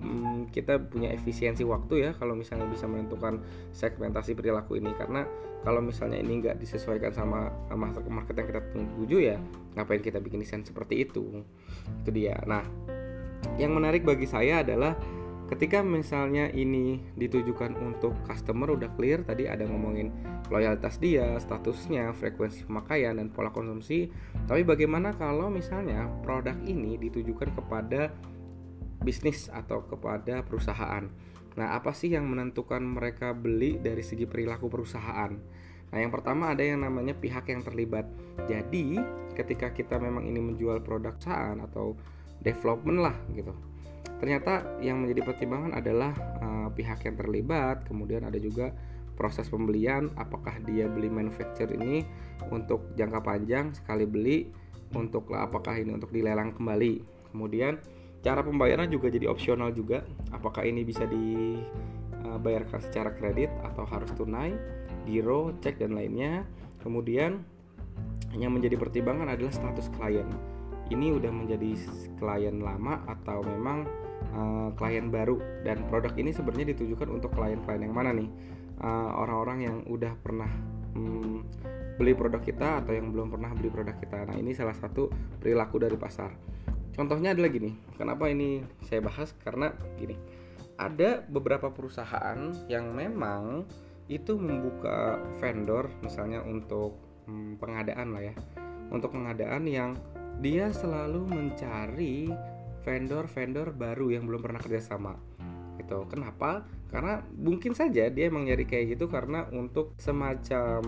hmm, 0.04 0.52
kita 0.52 0.76
punya 0.76 1.08
efisiensi 1.10 1.64
waktu 1.64 2.04
ya 2.04 2.10
kalau 2.14 2.36
misalnya 2.36 2.68
bisa 2.68 2.84
menentukan 2.84 3.40
segmentasi 3.72 4.36
perilaku 4.36 4.76
ini 4.76 4.92
karena 4.92 5.24
kalau 5.64 5.80
misalnya 5.80 6.20
ini 6.20 6.44
nggak 6.44 6.60
disesuaikan 6.60 7.16
sama 7.16 7.48
market 7.72 8.04
market 8.12 8.34
yang 8.36 8.48
kita 8.52 8.62
tuju 8.76 9.18
ya 9.18 9.36
ngapain 9.74 10.04
kita 10.04 10.20
bikin 10.20 10.44
desain 10.44 10.62
seperti 10.62 11.08
itu 11.08 11.40
itu 12.04 12.10
dia 12.12 12.36
nah 12.44 12.62
yang 13.56 13.72
menarik 13.72 14.04
bagi 14.04 14.28
saya 14.28 14.60
adalah 14.60 14.92
ketika 15.48 15.84
misalnya 15.84 16.48
ini 16.52 17.00
ditujukan 17.16 17.76
untuk 17.80 18.16
customer 18.24 18.72
udah 18.72 18.88
clear 18.96 19.24
tadi 19.24 19.44
ada 19.44 19.68
ngomongin 19.68 20.08
loyalitas 20.48 21.00
dia, 21.00 21.36
statusnya, 21.40 22.12
frekuensi 22.16 22.68
pemakaian 22.68 23.16
dan 23.16 23.32
pola 23.32 23.52
konsumsi. 23.52 24.08
Tapi 24.44 24.64
bagaimana 24.64 25.16
kalau 25.16 25.48
misalnya 25.48 26.08
produk 26.24 26.56
ini 26.64 27.00
ditujukan 27.00 27.56
kepada 27.56 28.12
bisnis 29.04 29.52
atau 29.52 29.84
kepada 29.84 30.40
perusahaan. 30.42 31.04
Nah, 31.54 31.76
apa 31.76 31.94
sih 31.94 32.10
yang 32.10 32.26
menentukan 32.26 32.82
mereka 32.82 33.30
beli 33.36 33.78
dari 33.78 34.02
segi 34.02 34.26
perilaku 34.26 34.66
perusahaan? 34.66 35.30
Nah, 35.94 35.98
yang 36.02 36.10
pertama 36.10 36.50
ada 36.50 36.66
yang 36.66 36.82
namanya 36.82 37.14
pihak 37.14 37.46
yang 37.52 37.62
terlibat. 37.62 38.08
Jadi, 38.50 38.98
ketika 39.38 39.70
kita 39.70 40.00
memang 40.02 40.26
ini 40.26 40.42
menjual 40.42 40.82
produk 40.82 41.14
perusahaan 41.14 41.62
atau 41.62 41.94
development 42.42 42.98
lah 42.98 43.16
gitu. 43.30 43.54
Ternyata 44.18 44.80
yang 44.82 45.04
menjadi 45.04 45.22
pertimbangan 45.26 45.78
adalah 45.78 46.12
uh, 46.42 46.68
pihak 46.74 47.06
yang 47.06 47.14
terlibat, 47.14 47.86
kemudian 47.86 48.26
ada 48.26 48.40
juga 48.40 48.74
proses 49.14 49.46
pembelian, 49.46 50.10
apakah 50.18 50.58
dia 50.66 50.90
beli 50.90 51.06
manufacture 51.06 51.70
ini 51.70 52.02
untuk 52.50 52.94
jangka 52.98 53.22
panjang 53.22 53.70
sekali 53.70 54.08
beli, 54.08 54.50
untuk 54.94 55.30
apakah 55.34 55.78
ini 55.78 55.94
untuk 55.94 56.10
dilelang 56.10 56.54
kembali. 56.54 57.02
Kemudian 57.30 57.78
Cara 58.24 58.40
pembayaran 58.40 58.88
juga 58.88 59.12
jadi 59.12 59.28
opsional 59.28 59.76
juga. 59.76 60.00
Apakah 60.32 60.64
ini 60.64 60.80
bisa 60.80 61.04
dibayarkan 61.04 62.80
secara 62.80 63.12
kredit 63.12 63.52
atau 63.60 63.84
harus 63.84 64.08
tunai, 64.16 64.56
giro, 65.04 65.52
cek 65.60 65.76
dan 65.76 65.92
lainnya. 65.92 66.48
Kemudian 66.80 67.44
yang 68.32 68.56
menjadi 68.56 68.80
pertimbangan 68.80 69.28
adalah 69.28 69.52
status 69.52 69.92
klien. 69.92 70.24
Ini 70.88 71.12
udah 71.16 71.32
menjadi 71.32 71.76
klien 72.16 72.64
lama 72.64 73.04
atau 73.08 73.44
memang 73.44 73.84
uh, 74.32 74.68
klien 74.76 75.12
baru 75.12 75.36
dan 75.64 75.84
produk 75.88 76.12
ini 76.16 76.32
sebenarnya 76.32 76.72
ditujukan 76.76 77.08
untuk 77.08 77.32
klien-klien 77.36 77.84
yang 77.84 77.92
mana 77.96 78.12
nih? 78.12 78.28
Eh, 78.74 79.10
orang-orang 79.14 79.58
uh, 79.62 79.64
yang 79.70 79.76
udah 79.86 80.12
pernah 80.18 80.50
um, 80.98 81.46
beli 81.94 82.10
produk 82.10 82.42
kita 82.42 82.82
atau 82.82 82.90
yang 82.90 83.14
belum 83.14 83.30
pernah 83.30 83.54
beli 83.54 83.70
produk 83.70 83.94
kita. 83.96 84.26
Nah, 84.26 84.34
ini 84.34 84.50
salah 84.50 84.74
satu 84.74 85.08
perilaku 85.38 85.78
dari 85.78 85.94
pasar. 85.94 86.34
Contohnya 86.94 87.34
adalah 87.34 87.50
gini, 87.50 87.74
kenapa 87.98 88.30
ini 88.30 88.62
saya 88.86 89.02
bahas 89.02 89.34
karena 89.42 89.74
gini, 89.98 90.14
ada 90.78 91.22
beberapa 91.26 91.70
perusahaan 91.74 92.54
yang 92.70 92.94
memang 92.94 93.66
itu 94.06 94.38
membuka 94.38 95.18
vendor 95.42 95.90
misalnya 96.06 96.44
untuk 96.46 96.94
hmm, 97.26 97.58
pengadaan 97.58 98.14
lah 98.14 98.22
ya, 98.30 98.34
untuk 98.94 99.10
pengadaan 99.10 99.66
yang 99.66 99.98
dia 100.38 100.70
selalu 100.70 101.26
mencari 101.26 102.30
vendor-vendor 102.86 103.74
baru 103.74 104.14
yang 104.14 104.28
belum 104.28 104.44
pernah 104.44 104.60
kerjasama 104.60 105.18
gitu. 105.80 106.06
Kenapa? 106.06 106.62
Karena 106.90 107.18
mungkin 107.34 107.74
saja 107.74 108.06
dia 108.06 108.24
emang 108.30 108.46
nyari 108.46 108.62
kayak 108.68 108.94
gitu 108.94 109.10
karena 109.10 109.50
untuk 109.50 109.98
semacam 109.98 110.82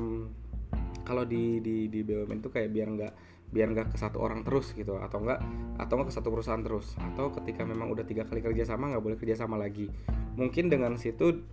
kalau 1.07 1.23
di 1.23 1.63
di 1.63 1.87
di 1.87 2.03
BUMN 2.03 2.43
itu 2.43 2.51
kayak 2.51 2.71
biar 2.75 2.89
nggak 2.95 3.13
biar 3.51 3.73
nggak 3.73 3.95
ke 3.95 3.97
satu 3.99 4.19
orang 4.21 4.43
terus 4.43 4.75
gitu 4.75 4.99
atau 4.99 5.23
enggak 5.23 5.41
atau 5.79 5.93
enggak 5.97 6.09
ke 6.11 6.15
satu 6.15 6.29
perusahaan 6.33 6.63
terus. 6.63 6.97
Atau 6.99 7.31
ketika 7.37 7.63
memang 7.63 7.91
udah 7.93 8.05
tiga 8.07 8.27
kali 8.27 8.43
kerja 8.43 8.67
sama 8.67 8.93
nggak 8.93 9.05
boleh 9.05 9.19
kerja 9.19 9.37
sama 9.47 9.57
lagi. 9.61 9.91
Mungkin 10.37 10.69
dengan 10.69 10.99
situ 10.99 11.47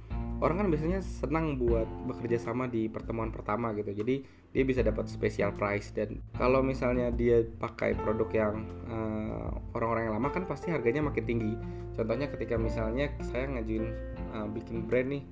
orang 0.43 0.59
kan 0.59 0.67
biasanya 0.67 1.00
senang 1.00 1.55
buat 1.55 1.88
bekerja 2.09 2.35
sama 2.35 2.67
di 2.67 2.91
pertemuan 2.91 3.31
pertama 3.31 3.71
gitu. 3.77 3.95
Jadi 3.95 4.25
dia 4.53 4.63
bisa 4.67 4.83
dapat 4.83 5.07
special 5.07 5.55
price. 5.55 5.95
Dan 5.95 6.19
kalau 6.35 6.59
misalnya 6.59 7.09
dia 7.09 7.41
pakai 7.45 7.95
produk 7.95 8.29
yang 8.33 8.55
eh, 8.91 9.50
orang-orang 9.73 10.12
yang 10.12 10.15
lama 10.19 10.29
kan 10.33 10.43
pasti 10.43 10.69
harganya 10.73 11.00
makin 11.05 11.23
tinggi. 11.23 11.53
Contohnya 11.93 12.27
ketika 12.27 12.57
misalnya 12.57 13.13
saya 13.21 13.45
ngajuin 13.53 13.85
uh, 14.33 14.50
bikin 14.50 14.89
brand 14.89 15.13
nih 15.13 15.23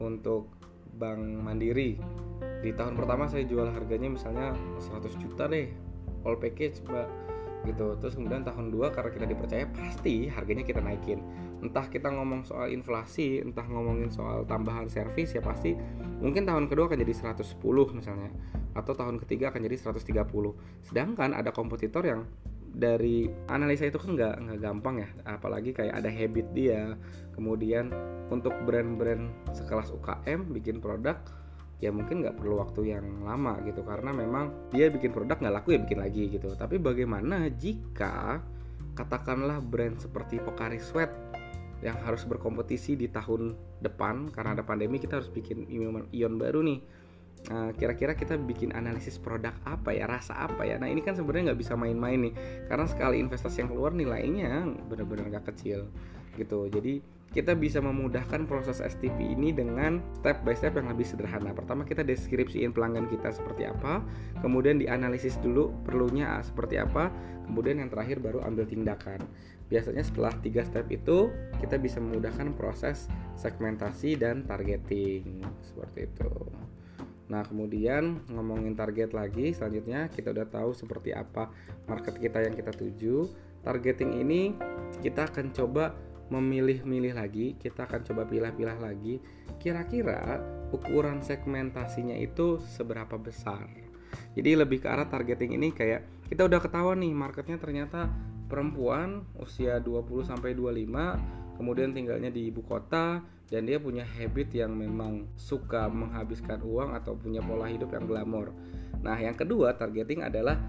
untuk 0.00 0.48
Bank 0.98 1.20
Mandiri. 1.20 2.00
Di 2.64 2.74
tahun 2.74 2.98
pertama 2.98 3.30
saya 3.30 3.46
jual 3.46 3.70
harganya 3.70 4.10
misalnya 4.10 4.56
100 4.82 5.14
juta 5.22 5.46
deh 5.46 5.87
all 6.26 6.38
package 6.38 6.82
mbak 6.86 7.06
gitu. 7.66 7.98
Terus 7.98 8.14
kemudian 8.14 8.46
tahun 8.46 8.70
2 8.70 8.94
karena 8.94 9.10
kita 9.10 9.26
dipercaya 9.26 9.64
pasti 9.68 10.30
harganya 10.30 10.62
kita 10.62 10.80
naikin. 10.80 11.20
Entah 11.58 11.90
kita 11.90 12.08
ngomong 12.08 12.46
soal 12.46 12.70
inflasi 12.70 13.42
entah 13.42 13.66
ngomongin 13.66 14.08
soal 14.08 14.46
tambahan 14.46 14.86
servis 14.86 15.34
ya 15.34 15.42
pasti 15.42 15.74
mungkin 16.22 16.46
tahun 16.46 16.70
kedua 16.70 16.86
akan 16.86 17.02
jadi 17.02 17.34
110 17.34 17.58
misalnya 17.94 18.30
atau 18.78 18.94
tahun 18.94 19.18
ketiga 19.26 19.50
akan 19.50 19.66
jadi 19.66 19.76
130 19.90 20.22
sedangkan 20.86 21.34
ada 21.34 21.50
kompetitor 21.50 22.06
yang 22.06 22.22
dari 22.68 23.26
analisa 23.50 23.90
itu 23.90 23.98
kan 23.98 24.14
nggak 24.14 24.34
nggak 24.38 24.58
gampang 24.62 25.02
ya 25.02 25.08
apalagi 25.26 25.74
kayak 25.74 25.98
ada 25.98 26.10
habit 26.12 26.46
dia. 26.54 26.94
Kemudian 27.34 27.90
untuk 28.34 28.54
brand-brand 28.66 29.30
sekelas 29.54 29.94
UKM 29.94 30.50
bikin 30.54 30.78
produk 30.82 31.18
ya 31.78 31.94
mungkin 31.94 32.26
nggak 32.26 32.42
perlu 32.42 32.58
waktu 32.58 32.90
yang 32.90 33.06
lama 33.22 33.62
gitu 33.62 33.86
karena 33.86 34.10
memang 34.10 34.70
dia 34.74 34.90
bikin 34.90 35.14
produk 35.14 35.38
nggak 35.38 35.54
laku 35.62 35.78
ya 35.78 35.80
bikin 35.82 35.98
lagi 36.02 36.26
gitu 36.26 36.50
tapi 36.58 36.82
bagaimana 36.82 37.46
jika 37.54 38.42
katakanlah 38.98 39.62
brand 39.62 39.94
seperti 40.02 40.42
Pocari 40.42 40.82
Sweat 40.82 41.14
yang 41.78 41.94
harus 42.02 42.26
berkompetisi 42.26 42.98
di 42.98 43.06
tahun 43.06 43.54
depan 43.78 44.34
karena 44.34 44.58
ada 44.58 44.66
pandemi 44.66 44.98
kita 44.98 45.22
harus 45.22 45.30
bikin 45.30 45.70
ion, 46.10 46.34
baru 46.34 46.66
nih 46.66 46.82
Nah, 47.46 47.70
kira-kira 47.70 48.18
kita 48.18 48.34
bikin 48.34 48.74
analisis 48.74 49.14
produk 49.14 49.54
apa 49.62 49.94
ya, 49.94 50.10
rasa 50.10 50.34
apa 50.34 50.66
ya. 50.66 50.74
Nah, 50.74 50.90
ini 50.90 51.06
kan 51.06 51.14
sebenarnya 51.14 51.54
nggak 51.54 51.60
bisa 51.62 51.78
main-main 51.78 52.18
nih, 52.18 52.34
karena 52.66 52.86
sekali 52.90 53.22
investasi 53.22 53.62
yang 53.62 53.70
keluar 53.70 53.94
nilainya 53.94 54.66
benar-benar 54.90 55.30
nggak 55.30 55.54
kecil 55.54 55.86
gitu. 56.34 56.66
Jadi 56.66 56.98
kita 57.28 57.52
bisa 57.52 57.84
memudahkan 57.84 58.48
proses 58.48 58.80
STP 58.80 59.36
ini 59.36 59.52
dengan 59.52 60.00
step 60.16 60.40
by 60.48 60.56
step 60.56 60.80
yang 60.80 60.88
lebih 60.88 61.04
sederhana. 61.04 61.52
Pertama 61.52 61.84
kita 61.84 62.00
deskripsiin 62.00 62.72
pelanggan 62.72 63.04
kita 63.04 63.28
seperti 63.28 63.68
apa, 63.68 64.00
kemudian 64.40 64.80
dianalisis 64.80 65.36
dulu 65.44 65.76
perlunya 65.84 66.40
seperti 66.40 66.80
apa, 66.80 67.12
kemudian 67.44 67.84
yang 67.84 67.92
terakhir 67.92 68.24
baru 68.24 68.40
ambil 68.48 68.64
tindakan. 68.64 69.20
Biasanya 69.68 70.00
setelah 70.00 70.32
tiga 70.40 70.64
step 70.64 70.88
itu 70.88 71.28
kita 71.60 71.76
bisa 71.76 72.00
memudahkan 72.00 72.56
proses 72.56 73.12
segmentasi 73.36 74.16
dan 74.16 74.48
targeting 74.48 75.44
seperti 75.60 76.08
itu. 76.08 76.32
Nah, 77.28 77.44
kemudian 77.44 78.24
ngomongin 78.32 78.72
target 78.72 79.12
lagi, 79.12 79.52
selanjutnya 79.52 80.08
kita 80.08 80.32
udah 80.32 80.48
tahu 80.48 80.72
seperti 80.72 81.12
apa 81.12 81.52
market 81.84 82.16
kita 82.16 82.40
yang 82.40 82.56
kita 82.56 82.72
tuju. 82.72 83.28
Targeting 83.60 84.16
ini 84.16 84.56
kita 85.04 85.28
akan 85.28 85.52
coba 85.52 85.92
memilih-milih 86.28 87.16
lagi, 87.16 87.56
kita 87.56 87.88
akan 87.88 88.04
coba 88.04 88.22
pilah-pilah 88.28 88.78
lagi 88.78 89.20
kira-kira 89.58 90.38
ukuran 90.70 91.24
segmentasinya 91.24 92.14
itu 92.14 92.62
seberapa 92.76 93.16
besar. 93.18 93.66
jadi 94.32 94.64
lebih 94.64 94.80
ke 94.80 94.88
arah 94.88 95.04
targeting 95.04 95.56
ini 95.56 95.68
kayak 95.74 96.04
kita 96.32 96.48
udah 96.48 96.60
ketahuan 96.62 97.00
nih 97.04 97.12
marketnya 97.12 97.60
ternyata 97.60 98.08
perempuan 98.48 99.28
usia 99.36 99.76
20 99.82 100.24
sampai 100.24 100.56
25 100.56 101.60
kemudian 101.60 101.92
tinggalnya 101.92 102.32
di 102.32 102.48
ibu 102.48 102.64
kota 102.64 103.20
dan 103.48 103.64
dia 103.64 103.76
punya 103.80 104.04
habit 104.04 104.48
yang 104.52 104.72
memang 104.76 105.28
suka 105.34 105.88
menghabiskan 105.88 106.60
uang 106.64 106.92
atau 106.96 107.16
punya 107.16 107.40
pola 107.40 107.64
hidup 107.64 107.96
yang 107.96 108.04
glamor. 108.04 108.52
Nah, 109.00 109.16
yang 109.16 109.32
kedua 109.32 109.72
targeting 109.72 110.20
adalah 110.20 110.60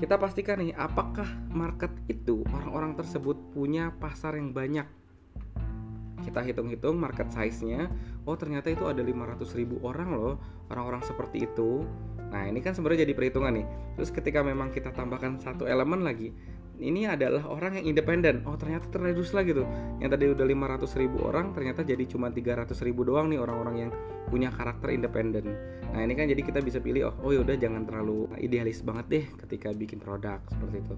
kita 0.00 0.16
pastikan 0.16 0.64
nih 0.64 0.72
apakah 0.72 1.28
market 1.52 1.92
itu 2.08 2.40
orang-orang 2.48 2.96
tersebut 2.96 3.36
punya 3.52 3.92
pasar 4.00 4.40
yang 4.40 4.56
banyak 4.56 4.88
kita 6.22 6.40
hitung-hitung 6.46 6.96
market 6.96 7.28
size-nya. 7.34 7.90
Oh 8.24 8.38
ternyata 8.38 8.70
itu 8.70 8.86
ada 8.86 9.02
500 9.02 9.58
ribu 9.58 9.82
orang 9.82 10.14
loh 10.14 10.34
orang-orang 10.70 11.02
seperti 11.02 11.44
itu. 11.50 11.84
Nah 12.30 12.48
ini 12.48 12.62
kan 12.64 12.72
sebenarnya 12.72 13.04
jadi 13.04 13.14
perhitungan 13.18 13.52
nih. 13.58 13.66
Terus 13.98 14.10
ketika 14.14 14.40
memang 14.40 14.70
kita 14.70 14.94
tambahkan 14.94 15.42
satu 15.42 15.68
elemen 15.68 16.06
lagi 16.06 16.32
ini 16.82 17.06
adalah 17.06 17.46
orang 17.46 17.78
yang 17.80 17.94
independen. 17.94 18.42
Oh 18.44 18.58
ternyata 18.58 18.90
terredus 18.90 19.30
lagi 19.30 19.54
tuh 19.54 19.64
yang 20.02 20.10
tadi 20.10 20.28
udah 20.28 20.44
500 20.44 21.00
ribu 21.00 21.22
orang 21.22 21.54
ternyata 21.54 21.86
jadi 21.86 22.04
cuma 22.10 22.28
300 22.28 22.74
ribu 22.82 23.06
doang 23.06 23.30
nih 23.30 23.38
orang-orang 23.38 23.88
yang 23.88 23.90
punya 24.26 24.50
karakter 24.50 24.90
independen. 24.90 25.54
Nah 25.92 26.00
ini 26.02 26.16
kan 26.16 26.26
jadi 26.26 26.42
kita 26.42 26.64
bisa 26.64 26.80
pilih 26.80 27.12
oh 27.12 27.14
oh 27.22 27.30
yaudah 27.30 27.54
jangan 27.54 27.84
terlalu 27.84 28.26
idealis 28.40 28.80
banget 28.82 29.06
deh 29.08 29.24
ketika 29.46 29.70
bikin 29.70 30.02
produk 30.02 30.42
seperti 30.50 30.82
itu. 30.82 30.94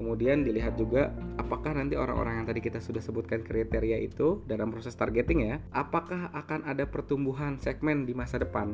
Kemudian 0.00 0.46
dilihat 0.46 0.80
juga 0.80 1.12
apakah 1.36 1.76
nanti 1.76 1.98
orang-orang 1.98 2.42
yang 2.42 2.46
tadi 2.46 2.60
kita 2.62 2.78
sudah 2.78 3.02
sebutkan 3.02 3.42
kriteria 3.42 4.00
itu 4.00 4.44
dalam 4.46 4.72
proses 4.72 4.94
targeting 4.94 5.50
ya 5.50 5.56
apakah 5.74 6.30
akan 6.32 6.64
ada 6.64 6.86
pertumbuhan 6.86 7.60
segmen 7.60 8.06
di 8.08 8.14
masa 8.16 8.40
depan? 8.40 8.72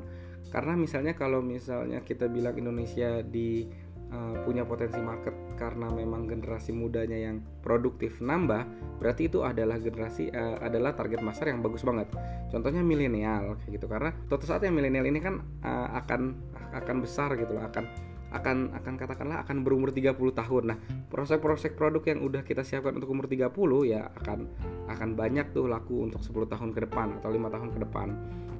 Karena 0.52 0.76
misalnya 0.76 1.16
kalau 1.16 1.40
misalnya 1.40 2.04
kita 2.04 2.28
bilang 2.28 2.52
Indonesia 2.60 3.24
di 3.24 3.64
uh, 4.12 4.34
punya 4.44 4.62
potensi 4.68 5.00
market 5.00 5.56
karena 5.56 5.88
memang 5.88 6.28
generasi 6.28 6.70
mudanya 6.70 7.16
yang 7.16 7.40
produktif 7.64 8.20
nambah, 8.20 8.68
berarti 9.00 9.32
itu 9.32 9.42
adalah 9.42 9.80
generasi 9.80 10.28
uh, 10.30 10.60
adalah 10.60 10.92
target 10.92 11.24
pasar 11.24 11.50
yang 11.50 11.64
bagus 11.64 11.82
banget. 11.82 12.12
Contohnya 12.52 12.84
milenial 12.84 13.56
kayak 13.64 13.80
gitu 13.80 13.86
karena 13.88 14.12
suatu 14.28 14.44
saat 14.44 14.62
yang 14.62 14.76
milenial 14.76 15.08
ini 15.08 15.18
kan 15.18 15.40
uh, 15.64 15.88
akan 16.04 16.36
akan 16.76 16.96
besar 17.00 17.34
gitu 17.40 17.56
loh, 17.56 17.64
akan 17.64 17.84
akan 18.32 18.72
akan 18.72 18.94
katakanlah 18.96 19.44
akan 19.44 19.60
berumur 19.60 19.92
30 19.92 20.16
tahun. 20.16 20.62
Nah, 20.72 20.78
proses-proses 21.12 21.76
produk 21.76 22.00
yang 22.08 22.24
udah 22.24 22.40
kita 22.40 22.64
siapkan 22.64 22.96
untuk 22.96 23.12
umur 23.12 23.28
30 23.28 23.52
ya 23.92 24.08
akan 24.08 24.48
akan 24.88 25.08
banyak 25.12 25.52
tuh 25.52 25.68
laku 25.68 26.08
untuk 26.08 26.24
10 26.24 26.48
tahun 26.48 26.72
ke 26.72 26.88
depan 26.88 27.20
atau 27.20 27.28
lima 27.28 27.52
tahun 27.52 27.68
ke 27.76 27.78
depan. 27.84 28.08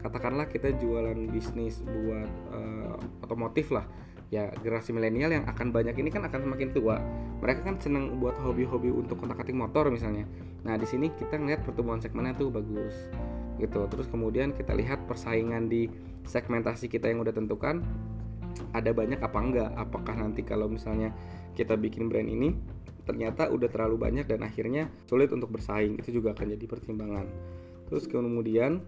Katakanlah 0.05 0.51
kita 0.51 0.77
jualan 0.77 1.17
bisnis 1.31 1.81
buat 1.81 2.31
uh, 2.53 3.25
otomotif 3.25 3.73
lah 3.73 3.87
ya 4.33 4.49
generasi 4.65 4.97
milenial 4.97 5.29
yang 5.29 5.45
akan 5.45 5.77
banyak 5.77 5.93
ini 6.01 6.09
kan 6.09 6.25
akan 6.25 6.49
semakin 6.49 6.73
tua. 6.73 6.97
Mereka 7.45 7.69
kan 7.69 7.77
seneng 7.77 8.17
buat 8.17 8.33
hobi-hobi 8.41 8.89
untuk 8.89 9.21
kontak-atik 9.21 9.53
motor 9.53 9.93
misalnya. 9.93 10.25
Nah 10.65 10.81
di 10.81 10.89
sini 10.89 11.13
kita 11.13 11.37
ngeliat 11.37 11.61
pertumbuhan 11.61 12.01
segmennya 12.01 12.33
tuh 12.41 12.49
bagus 12.49 12.97
gitu. 13.61 13.85
Terus 13.93 14.09
kemudian 14.09 14.57
kita 14.57 14.73
lihat 14.73 15.05
persaingan 15.05 15.69
di 15.69 15.93
segmentasi 16.25 16.89
kita 16.89 17.13
yang 17.13 17.21
udah 17.21 17.37
tentukan 17.37 17.85
ada 18.73 18.91
banyak 18.97 19.21
apa 19.21 19.37
enggak. 19.37 19.71
Apakah 19.77 20.17
nanti 20.17 20.41
kalau 20.41 20.65
misalnya 20.65 21.13
kita 21.53 21.77
bikin 21.77 22.09
brand 22.09 22.33
ini 22.33 22.57
ternyata 23.05 23.53
udah 23.53 23.69
terlalu 23.69 24.01
banyak 24.01 24.25
dan 24.25 24.49
akhirnya 24.49 24.89
sulit 25.05 25.29
untuk 25.29 25.53
bersaing 25.53 26.01
itu 26.01 26.09
juga 26.09 26.33
akan 26.33 26.57
jadi 26.57 26.65
pertimbangan. 26.65 27.29
Terus 27.93 28.09
kemudian 28.09 28.81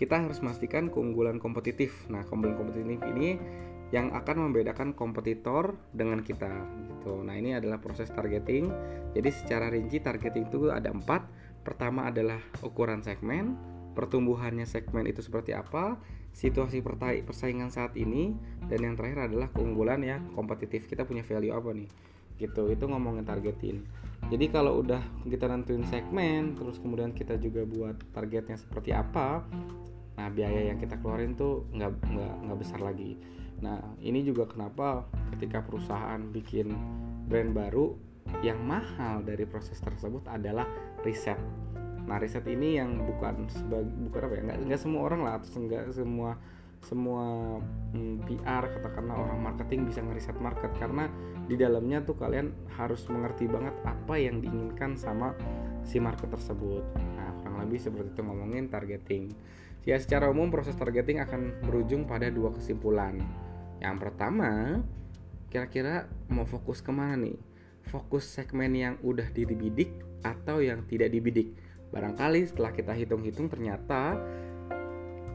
kita 0.00 0.16
harus 0.16 0.40
memastikan 0.40 0.88
keunggulan 0.88 1.36
kompetitif. 1.36 2.08
Nah, 2.08 2.24
keunggulan 2.24 2.56
kompetitif 2.56 3.04
ini 3.12 3.36
yang 3.90 4.14
akan 4.14 4.50
membedakan 4.50 4.94
kompetitor 4.94 5.74
dengan 5.90 6.22
kita 6.22 6.50
gitu. 6.86 7.26
Nah 7.26 7.34
ini 7.34 7.58
adalah 7.58 7.82
proses 7.82 8.06
targeting. 8.10 8.70
Jadi 9.14 9.30
secara 9.34 9.66
rinci 9.70 9.98
targeting 9.98 10.46
itu 10.46 10.70
ada 10.70 10.94
empat. 10.94 11.26
Pertama 11.66 12.08
adalah 12.08 12.40
ukuran 12.64 13.02
segmen, 13.02 13.58
pertumbuhannya 13.92 14.64
segmen 14.64 15.04
itu 15.10 15.20
seperti 15.20 15.52
apa, 15.52 15.98
situasi 16.32 16.80
persaingan 17.26 17.68
saat 17.68 17.98
ini, 17.98 18.32
dan 18.70 18.80
yang 18.80 18.94
terakhir 18.96 19.28
adalah 19.28 19.50
keunggulan 19.52 20.00
ya 20.00 20.22
kompetitif 20.32 20.88
kita 20.88 21.04
punya 21.04 21.26
value 21.26 21.52
apa 21.52 21.74
nih 21.74 21.90
gitu 22.40 22.72
itu 22.72 22.84
ngomongin 22.88 23.28
targeting 23.28 23.84
jadi 24.32 24.48
kalau 24.48 24.80
udah 24.80 25.04
kita 25.28 25.44
nentuin 25.44 25.84
segmen 25.84 26.56
terus 26.56 26.80
kemudian 26.80 27.12
kita 27.12 27.36
juga 27.36 27.68
buat 27.68 28.00
targetnya 28.16 28.56
seperti 28.56 28.96
apa 28.96 29.44
nah 30.16 30.28
biaya 30.32 30.72
yang 30.72 30.80
kita 30.80 30.96
keluarin 31.04 31.36
tuh 31.36 31.68
nggak 31.76 31.92
nggak 32.00 32.34
nggak 32.48 32.58
besar 32.58 32.80
lagi 32.80 33.20
Nah, 33.60 33.80
ini 34.00 34.24
juga 34.24 34.48
kenapa 34.48 35.04
ketika 35.36 35.60
perusahaan 35.60 36.20
bikin 36.32 36.72
brand 37.28 37.52
baru 37.52 37.92
yang 38.40 38.60
mahal 38.64 39.20
dari 39.20 39.44
proses 39.44 39.76
tersebut 39.80 40.24
adalah 40.28 40.64
riset. 41.04 41.36
Nah, 42.08 42.16
riset 42.16 42.44
ini 42.48 42.80
yang 42.80 43.04
bukan 43.04 43.46
sebagai 43.52 43.92
bukan 44.08 44.20
apa 44.26 44.34
ya? 44.34 44.42
Nggak, 44.50 44.58
nggak 44.66 44.80
semua 44.80 45.00
orang 45.04 45.20
lah 45.22 45.32
atau 45.38 45.60
enggak 45.60 45.84
semua 45.92 46.30
semua 46.80 47.60
hmm, 47.92 48.24
PR 48.24 48.64
katakanlah 48.72 49.12
orang 49.12 49.52
marketing 49.52 49.84
bisa 49.84 50.00
ngeriset 50.00 50.32
market 50.40 50.72
karena 50.80 51.12
di 51.44 51.52
dalamnya 51.60 52.00
tuh 52.00 52.16
kalian 52.16 52.56
harus 52.72 53.04
mengerti 53.12 53.44
banget 53.44 53.76
apa 53.84 54.16
yang 54.16 54.40
diinginkan 54.40 54.96
sama 54.96 55.36
si 55.84 56.00
market 56.00 56.32
tersebut. 56.32 56.80
Nah, 56.96 57.36
kurang 57.44 57.60
lebih 57.68 57.84
seperti 57.84 58.16
itu 58.16 58.22
ngomongin 58.24 58.72
targeting. 58.72 59.28
Ya, 59.84 60.00
secara 60.00 60.32
umum 60.32 60.48
proses 60.48 60.76
targeting 60.76 61.20
akan 61.20 61.64
berujung 61.68 62.08
pada 62.08 62.32
dua 62.32 62.52
kesimpulan 62.52 63.20
yang 63.80 63.96
pertama, 63.96 64.84
kira-kira 65.48 66.04
mau 66.28 66.44
fokus 66.44 66.84
ke 66.84 66.92
mana 66.92 67.16
nih? 67.16 67.40
Fokus 67.88 68.28
segmen 68.28 68.76
yang 68.76 68.94
udah 69.00 69.32
dibidik 69.32 69.90
atau 70.20 70.60
yang 70.60 70.84
tidak 70.84 71.08
dibidik? 71.10 71.56
Barangkali 71.90 72.44
setelah 72.46 72.70
kita 72.70 72.92
hitung-hitung 72.94 73.48
ternyata 73.48 74.20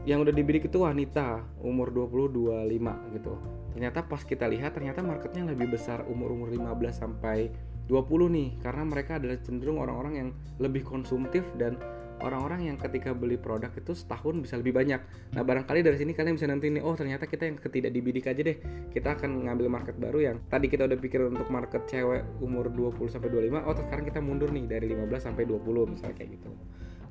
yang 0.06 0.22
udah 0.22 0.30
dibidik 0.30 0.70
itu 0.70 0.86
wanita 0.86 1.42
umur 1.60 1.90
20-25 1.90 3.18
gitu. 3.18 3.34
Ternyata 3.74 4.06
pas 4.06 4.22
kita 4.22 4.46
lihat 4.46 4.78
ternyata 4.78 5.02
marketnya 5.02 5.50
lebih 5.50 5.74
besar 5.74 6.06
umur-umur 6.06 6.48
15 6.48 6.94
sampai 6.94 7.50
20 7.90 8.30
nih 8.30 8.48
karena 8.62 8.86
mereka 8.86 9.18
adalah 9.18 9.36
cenderung 9.42 9.82
orang-orang 9.82 10.14
yang 10.14 10.30
lebih 10.62 10.86
konsumtif 10.86 11.42
dan 11.58 11.76
orang-orang 12.20 12.72
yang 12.72 12.76
ketika 12.80 13.12
beli 13.12 13.36
produk 13.36 13.68
itu 13.76 13.92
setahun 13.92 14.40
bisa 14.40 14.56
lebih 14.56 14.72
banyak. 14.72 15.00
Nah, 15.36 15.42
barangkali 15.44 15.84
dari 15.84 15.96
sini 16.00 16.16
kalian 16.16 16.34
bisa 16.40 16.48
nanti 16.48 16.72
nih, 16.72 16.80
oh 16.80 16.96
ternyata 16.96 17.28
kita 17.28 17.44
yang 17.44 17.56
ketidak 17.60 17.92
dibidik 17.92 18.24
aja 18.24 18.40
deh. 18.40 18.56
Kita 18.88 19.18
akan 19.18 19.48
ngambil 19.48 19.68
market 19.68 19.96
baru 20.00 20.32
yang 20.32 20.36
tadi 20.48 20.72
kita 20.72 20.88
udah 20.88 20.98
pikir 20.98 21.28
untuk 21.28 21.48
market 21.52 21.84
cewek 21.84 22.24
umur 22.40 22.72
20 22.72 23.12
sampai 23.12 23.28
25, 23.28 23.68
oh 23.68 23.74
sekarang 23.76 24.04
kita 24.08 24.20
mundur 24.24 24.48
nih 24.48 24.64
dari 24.64 24.86
15 24.92 25.26
sampai 25.32 25.44
20 25.44 25.92
misalnya 25.92 26.16
kayak 26.16 26.30
gitu. 26.40 26.50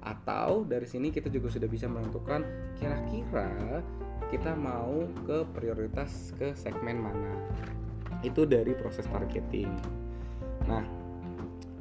Atau 0.05 0.69
dari 0.69 0.85
sini 0.85 1.09
kita 1.09 1.29
juga 1.29 1.49
sudah 1.49 1.69
bisa 1.69 1.89
menentukan 1.89 2.45
kira-kira 2.77 3.81
kita 4.29 4.57
mau 4.57 5.05
ke 5.25 5.45
prioritas 5.53 6.33
ke 6.37 6.53
segmen 6.57 6.97
mana. 6.97 7.33
Itu 8.25 8.49
dari 8.49 8.73
proses 8.73 9.05
targeting. 9.05 9.69
Nah, 10.65 10.83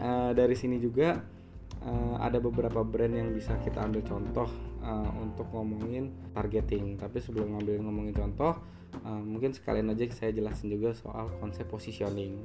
uh, 0.01 0.33
dari 0.37 0.53
sini 0.53 0.77
juga 0.77 1.34
uh, 1.83 2.17
ada 2.23 2.39
beberapa 2.39 2.87
brand 2.87 3.15
yang 3.17 3.35
bisa 3.35 3.59
kita 3.65 3.83
ambil 3.83 4.07
contoh 4.07 4.49
uh, 4.85 5.11
untuk 5.19 5.51
ngomongin 5.51 6.15
targeting. 6.31 6.95
Tapi 6.95 7.19
sebelum 7.19 7.59
ngambil 7.59 7.83
ngomongin 7.83 8.15
contoh, 8.15 8.55
uh, 9.03 9.23
mungkin 9.23 9.51
sekalian 9.51 9.91
aja 9.91 10.07
saya 10.15 10.31
jelasin 10.31 10.71
juga 10.71 10.95
soal 10.95 11.33
konsep 11.43 11.67
positioning. 11.67 12.39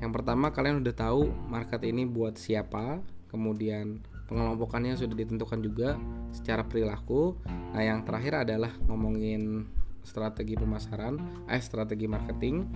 Yang 0.00 0.12
pertama 0.26 0.50
kalian 0.50 0.82
udah 0.82 0.94
tahu 0.96 1.30
market 1.46 1.86
ini 1.86 2.02
buat 2.02 2.34
siapa, 2.34 2.98
kemudian 3.30 4.02
pengelompokannya 4.26 4.98
sudah 4.98 5.14
ditentukan 5.14 5.62
juga 5.62 5.98
secara 6.34 6.66
perilaku. 6.66 7.38
Nah, 7.46 7.82
yang 7.82 8.02
terakhir 8.02 8.42
adalah 8.46 8.74
ngomongin 8.90 9.70
strategi 10.02 10.54
pemasaran, 10.56 11.46
eh 11.48 11.62
strategi 11.62 12.06
marketing, 12.06 12.66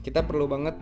kita 0.00 0.24
perlu 0.24 0.48
banget 0.50 0.76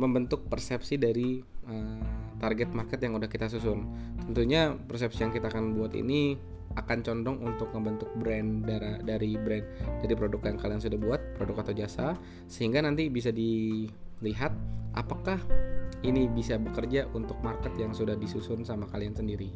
membentuk 0.00 0.48
persepsi 0.48 0.96
dari 0.96 1.40
uh, 1.68 2.00
target 2.40 2.72
market 2.72 2.98
yang 3.04 3.14
udah 3.16 3.28
kita 3.28 3.46
susun. 3.46 3.84
Tentunya 4.24 4.72
persepsi 4.74 5.22
yang 5.22 5.32
kita 5.34 5.52
akan 5.52 5.76
buat 5.76 5.92
ini 5.92 6.36
akan 6.72 7.04
condong 7.04 7.36
untuk 7.44 7.68
membentuk 7.76 8.08
brand 8.16 8.64
dari, 8.64 8.96
dari 9.04 9.30
brand 9.36 9.66
dari 10.00 10.14
produk 10.16 10.40
yang 10.48 10.56
kalian 10.56 10.80
sudah 10.80 10.98
buat, 10.98 11.20
produk 11.36 11.68
atau 11.68 11.72
jasa, 11.76 12.16
sehingga 12.48 12.80
nanti 12.80 13.12
bisa 13.12 13.28
dilihat 13.28 14.56
apakah 14.96 15.36
ini 16.02 16.26
bisa 16.32 16.58
bekerja 16.58 17.06
untuk 17.12 17.38
market 17.44 17.76
yang 17.78 17.92
sudah 17.92 18.16
disusun 18.16 18.64
sama 18.64 18.88
kalian 18.88 19.14
sendiri. 19.14 19.52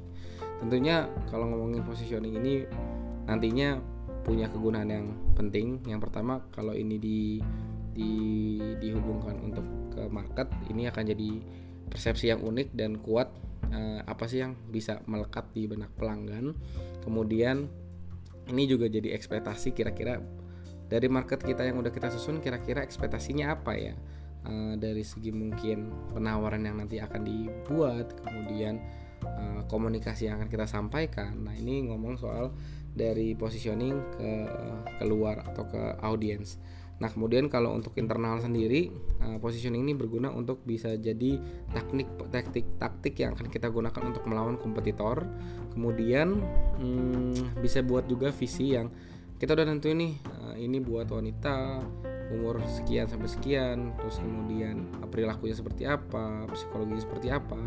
Tentunya 0.60 1.08
kalau 1.32 1.48
ngomongin 1.48 1.82
positioning 1.82 2.36
ini 2.36 2.68
nantinya 3.26 3.80
punya 4.26 4.50
kegunaan 4.50 4.90
yang 4.90 5.06
penting. 5.38 5.78
Yang 5.86 6.10
pertama, 6.10 6.42
kalau 6.50 6.74
ini 6.74 6.98
di, 6.98 7.38
di 7.94 8.12
dihubungkan 8.82 9.38
untuk 9.38 9.62
ke 9.94 10.02
market, 10.10 10.50
ini 10.66 10.90
akan 10.90 11.04
jadi 11.06 11.30
persepsi 11.86 12.34
yang 12.34 12.42
unik 12.42 12.74
dan 12.74 12.98
kuat 12.98 13.30
uh, 13.70 14.02
apa 14.02 14.26
sih 14.26 14.42
yang 14.42 14.58
bisa 14.66 14.98
melekat 15.06 15.46
di 15.54 15.70
benak 15.70 15.94
pelanggan. 15.94 16.58
Kemudian 17.06 17.70
ini 18.50 18.66
juga 18.66 18.90
jadi 18.90 19.14
ekspektasi 19.14 19.70
kira-kira 19.70 20.18
dari 20.90 21.06
market 21.06 21.42
kita 21.42 21.62
yang 21.62 21.78
udah 21.78 21.94
kita 21.94 22.10
susun 22.10 22.42
kira-kira 22.42 22.82
ekspektasinya 22.82 23.54
apa 23.54 23.78
ya? 23.78 23.94
Uh, 24.46 24.74
dari 24.78 25.02
segi 25.02 25.30
mungkin 25.30 26.10
penawaran 26.14 26.62
yang 26.66 26.78
nanti 26.82 26.98
akan 27.02 27.22
dibuat 27.22 28.14
kemudian 28.22 28.78
uh, 29.22 29.62
komunikasi 29.70 30.26
yang 30.26 30.42
akan 30.42 30.50
kita 30.50 30.66
sampaikan. 30.66 31.34
Nah 31.46 31.54
ini 31.54 31.86
ngomong 31.90 32.18
soal 32.18 32.54
dari 32.96 33.36
positioning 33.36 33.94
ke 34.16 34.30
keluar 34.98 35.44
atau 35.44 35.68
ke 35.68 36.00
audience 36.00 36.56
Nah, 36.96 37.12
kemudian 37.12 37.52
kalau 37.52 37.76
untuk 37.76 37.92
internal 38.00 38.40
sendiri, 38.40 38.88
uh, 39.20 39.36
positioning 39.36 39.84
ini 39.84 39.92
berguna 39.92 40.32
untuk 40.32 40.64
bisa 40.64 40.96
jadi 40.96 41.36
teknik 41.76 42.08
taktik 42.32 42.64
taktik 42.80 43.14
yang 43.20 43.36
akan 43.36 43.52
kita 43.52 43.68
gunakan 43.68 44.02
untuk 44.08 44.24
melawan 44.24 44.56
kompetitor. 44.56 45.28
Kemudian 45.76 46.40
hmm, 46.80 47.60
bisa 47.60 47.84
buat 47.84 48.08
juga 48.08 48.32
visi 48.32 48.72
yang 48.72 48.88
kita 49.36 49.52
udah 49.52 49.68
nentuin 49.68 50.00
nih, 50.00 50.14
uh, 50.24 50.56
ini 50.56 50.80
buat 50.80 51.12
wanita 51.12 51.84
umur 52.26 52.58
sekian 52.64 53.06
sampai 53.06 53.28
sekian, 53.28 53.92
terus 54.00 54.18
kemudian 54.18 54.88
perilakunya 55.12 55.52
seperti 55.52 55.84
apa, 55.84 56.48
psikologinya 56.48 57.04
seperti 57.04 57.28
apa. 57.28 57.60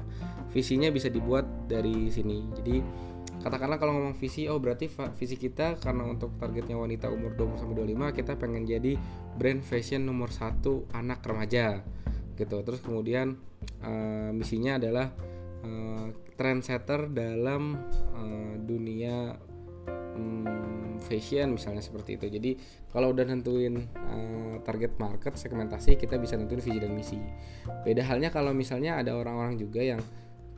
Visinya 0.50 0.90
bisa 0.90 1.08
dibuat 1.08 1.70
dari 1.70 2.10
sini. 2.10 2.50
Jadi 2.58 2.82
katakanlah 3.40 3.80
kalau 3.80 3.96
ngomong 3.96 4.20
visi 4.20 4.52
oh 4.52 4.60
berarti 4.60 4.92
visi 5.16 5.40
kita 5.40 5.80
karena 5.80 6.04
untuk 6.04 6.36
targetnya 6.36 6.76
wanita 6.76 7.08
umur 7.08 7.34
20 7.40 7.62
sampai 7.64 7.76
25 7.96 8.18
kita 8.20 8.34
pengen 8.36 8.68
jadi 8.68 9.00
brand 9.40 9.64
fashion 9.64 10.04
nomor 10.04 10.30
satu 10.30 10.84
anak 10.92 11.24
remaja 11.24 11.80
gitu. 12.36 12.58
Terus 12.64 12.80
kemudian 12.80 13.36
uh, 13.84 14.32
misinya 14.32 14.80
adalah 14.80 15.12
uh, 15.64 16.08
trendsetter 16.40 17.12
dalam 17.12 17.80
uh, 18.16 18.56
dunia 18.60 19.36
um, 20.16 20.96
fashion 21.04 21.56
misalnya 21.56 21.84
seperti 21.84 22.16
itu. 22.20 22.28
Jadi 22.28 22.52
kalau 22.92 23.12
udah 23.12 23.24
nentuin 23.28 23.88
uh, 23.96 24.56
target 24.64 24.96
market 25.00 25.36
segmentasi 25.36 26.00
kita 26.00 26.16
bisa 26.20 26.36
nentuin 26.36 26.64
visi 26.64 26.80
dan 26.80 26.92
misi. 26.96 27.20
Beda 27.84 28.04
halnya 28.08 28.32
kalau 28.32 28.56
misalnya 28.56 29.00
ada 29.00 29.16
orang-orang 29.16 29.60
juga 29.60 29.84
yang 29.84 30.00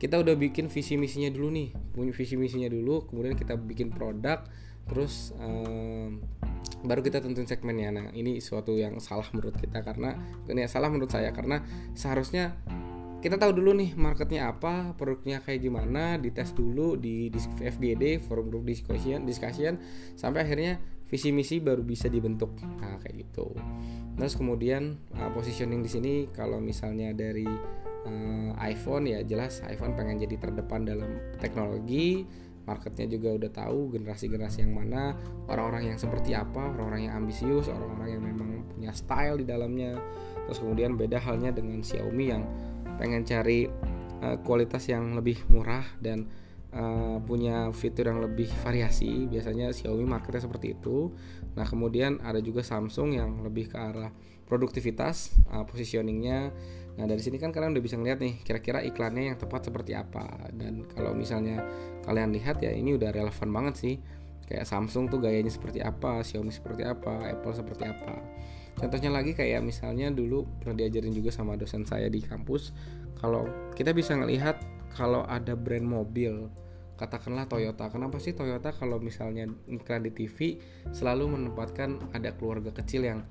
kita 0.02 0.18
udah 0.18 0.34
bikin 0.34 0.66
visi 0.66 0.98
misinya 0.98 1.30
dulu 1.30 1.54
nih 1.54 1.70
punya 1.94 2.10
visi 2.10 2.34
misinya 2.34 2.66
dulu 2.66 3.06
kemudian 3.06 3.38
kita 3.38 3.54
bikin 3.54 3.94
produk 3.94 4.42
terus 4.90 5.30
um, 5.38 6.18
baru 6.82 7.00
kita 7.02 7.22
tentuin 7.22 7.46
segmennya. 7.46 7.94
Nah 7.94 8.06
ini 8.10 8.42
suatu 8.42 8.74
yang 8.74 8.98
salah 8.98 9.26
menurut 9.30 9.54
kita 9.54 9.82
karena 9.86 10.18
ini 10.50 10.66
salah 10.66 10.90
menurut 10.90 11.10
saya 11.10 11.30
karena 11.30 11.62
seharusnya 11.94 12.58
kita 13.22 13.38
tahu 13.38 13.54
dulu 13.54 13.70
nih 13.78 13.94
marketnya 13.94 14.50
apa 14.50 14.98
produknya 14.98 15.38
kayak 15.46 15.62
gimana 15.62 16.18
dites 16.18 16.50
dulu 16.58 16.98
di, 16.98 17.30
FGD 17.62 18.18
forum 18.26 18.50
group 18.50 18.66
discussion 18.66 19.22
discussion 19.22 19.78
sampai 20.18 20.42
akhirnya 20.42 20.82
visi 21.06 21.30
misi 21.30 21.62
baru 21.62 21.86
bisa 21.86 22.10
dibentuk. 22.10 22.58
Nah 22.82 22.98
kayak 22.98 23.30
gitu. 23.30 23.54
Terus 24.18 24.34
kemudian 24.34 24.98
uh, 25.14 25.30
positioning 25.30 25.86
di 25.86 25.90
sini 25.90 26.12
kalau 26.34 26.58
misalnya 26.58 27.14
dari 27.14 27.46
uh, 28.06 28.50
iPhone 28.62 29.08
ya 29.10 29.20
jelas 29.22 29.62
iPhone 29.66 29.94
pengen 29.94 30.20
jadi 30.22 30.36
terdepan 30.38 30.86
dalam 30.86 31.18
teknologi. 31.38 32.24
Marketnya 32.62 33.10
juga 33.10 33.34
udah 33.34 33.50
tahu 33.50 33.90
generasi-generasi 33.98 34.62
yang 34.62 34.70
mana 34.70 35.18
orang-orang 35.50 35.90
yang 35.90 35.98
seperti 35.98 36.30
apa 36.30 36.70
orang-orang 36.70 37.10
yang 37.10 37.18
ambisius 37.18 37.66
orang-orang 37.66 38.14
yang 38.14 38.22
memang 38.22 38.62
punya 38.70 38.94
style 38.94 39.42
di 39.42 39.46
dalamnya. 39.46 39.98
Terus 40.46 40.62
kemudian 40.62 40.94
beda 40.94 41.18
halnya 41.18 41.50
dengan 41.50 41.82
Xiaomi 41.82 42.24
yang 42.30 42.46
pengen 43.02 43.26
cari 43.26 43.66
uh, 44.22 44.38
kualitas 44.46 44.86
yang 44.86 45.18
lebih 45.18 45.42
murah 45.50 45.82
dan 45.98 46.30
uh, 46.70 47.18
punya 47.22 47.74
fitur 47.74 48.14
yang 48.14 48.22
lebih 48.22 48.46
variasi. 48.62 49.26
Biasanya 49.26 49.74
Xiaomi 49.74 50.06
marketnya 50.06 50.46
seperti 50.46 50.78
itu. 50.78 51.10
Nah 51.58 51.66
kemudian 51.66 52.22
ada 52.22 52.38
juga 52.38 52.62
Samsung 52.62 53.18
yang 53.18 53.42
lebih 53.42 53.74
ke 53.74 53.76
arah 53.76 54.14
produktivitas 54.46 55.34
uh, 55.50 55.64
positioningnya 55.64 56.52
Nah 56.92 57.08
dari 57.08 57.24
sini 57.24 57.40
kan 57.40 57.50
kalian 57.50 57.72
udah 57.72 57.84
bisa 57.84 57.96
ngeliat 57.96 58.20
nih 58.20 58.44
kira-kira 58.44 58.84
iklannya 58.84 59.32
yang 59.32 59.38
tepat 59.40 59.72
seperti 59.72 59.96
apa 59.96 60.52
dan 60.52 60.84
kalau 60.92 61.16
misalnya 61.16 61.64
kalian 62.04 62.36
lihat 62.36 62.60
ya 62.60 62.68
ini 62.68 63.00
udah 63.00 63.08
relevan 63.16 63.48
banget 63.48 63.74
sih 63.80 63.94
kayak 64.44 64.68
Samsung 64.68 65.08
tuh 65.08 65.16
gayanya 65.16 65.48
seperti 65.48 65.80
apa, 65.80 66.20
Xiaomi 66.20 66.52
seperti 66.52 66.84
apa, 66.84 67.32
Apple 67.32 67.56
seperti 67.56 67.88
apa. 67.88 68.20
Contohnya 68.76 69.08
lagi 69.08 69.32
kayak 69.32 69.64
misalnya 69.64 70.12
dulu 70.12 70.44
pernah 70.60 70.76
diajarin 70.76 71.12
juga 71.12 71.32
sama 71.32 71.56
dosen 71.56 71.88
saya 71.88 72.12
di 72.12 72.20
kampus 72.20 72.72
kalau 73.20 73.48
kita 73.72 73.96
bisa 73.96 74.16
ngelihat 74.16 74.60
kalau 74.92 75.24
ada 75.24 75.56
brand 75.56 75.84
mobil 75.88 76.52
katakanlah 77.00 77.48
Toyota. 77.48 77.88
Kenapa 77.88 78.20
sih 78.20 78.36
Toyota 78.36 78.70
kalau 78.70 79.00
misalnya 79.00 79.48
iklan 79.66 80.04
di 80.04 80.12
TV 80.12 80.60
selalu 80.92 81.34
menempatkan 81.34 81.98
ada 82.12 82.30
keluarga 82.36 82.70
kecil 82.70 83.08
yang 83.08 83.24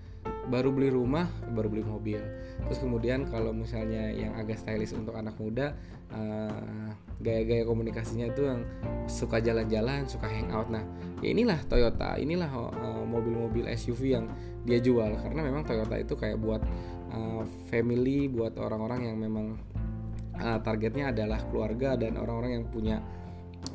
baru 0.51 0.75
beli 0.75 0.91
rumah 0.91 1.31
baru 1.55 1.71
beli 1.71 1.83
mobil. 1.87 2.19
Terus 2.67 2.79
kemudian 2.83 3.29
kalau 3.31 3.55
misalnya 3.55 4.11
yang 4.11 4.35
agak 4.35 4.59
stylish 4.59 4.91
untuk 4.91 5.15
anak 5.15 5.39
muda 5.39 5.73
uh, 6.11 6.91
gaya-gaya 7.23 7.63
komunikasinya 7.63 8.33
itu 8.33 8.49
yang 8.49 8.61
suka 9.07 9.39
jalan-jalan 9.39 10.03
suka 10.05 10.27
hangout. 10.27 10.67
Nah 10.67 10.83
ya 11.23 11.31
inilah 11.31 11.57
Toyota 11.65 12.19
inilah 12.19 12.51
uh, 12.51 13.05
mobil-mobil 13.07 13.65
SUV 13.71 14.19
yang 14.19 14.25
dia 14.67 14.83
jual. 14.83 15.15
Karena 15.23 15.41
memang 15.45 15.63
Toyota 15.63 15.95
itu 15.95 16.13
kayak 16.19 16.37
buat 16.37 16.61
uh, 17.15 17.47
family 17.71 18.27
buat 18.27 18.59
orang-orang 18.59 19.07
yang 19.07 19.17
memang 19.17 19.55
uh, 20.35 20.59
targetnya 20.59 21.15
adalah 21.15 21.39
keluarga 21.47 21.95
dan 21.95 22.19
orang-orang 22.19 22.61
yang 22.61 22.65
punya 22.67 22.99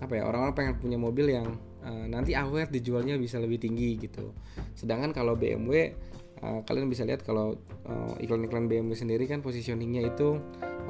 apa 0.03 0.19
ya 0.19 0.27
orang-orang 0.27 0.55
pengen 0.55 0.75
punya 0.83 0.99
mobil 0.99 1.31
yang 1.31 1.47
uh, 1.87 2.07
nanti 2.11 2.35
awet 2.35 2.75
dijualnya 2.75 3.17
bisa 3.17 3.39
lebih 3.39 3.63
tinggi 3.63 3.97
gitu. 3.97 4.35
Sedangkan 4.75 5.15
kalau 5.15 5.39
BMW 5.39 5.95
uh, 6.43 6.61
kalian 6.65 6.91
bisa 6.91 7.07
lihat 7.07 7.25
kalau 7.25 7.57
uh, 7.89 8.15
iklan-iklan 8.21 8.69
BMW 8.69 8.93
sendiri 8.97 9.25
kan 9.31 9.41
positioningnya 9.41 10.05
itu 10.09 10.41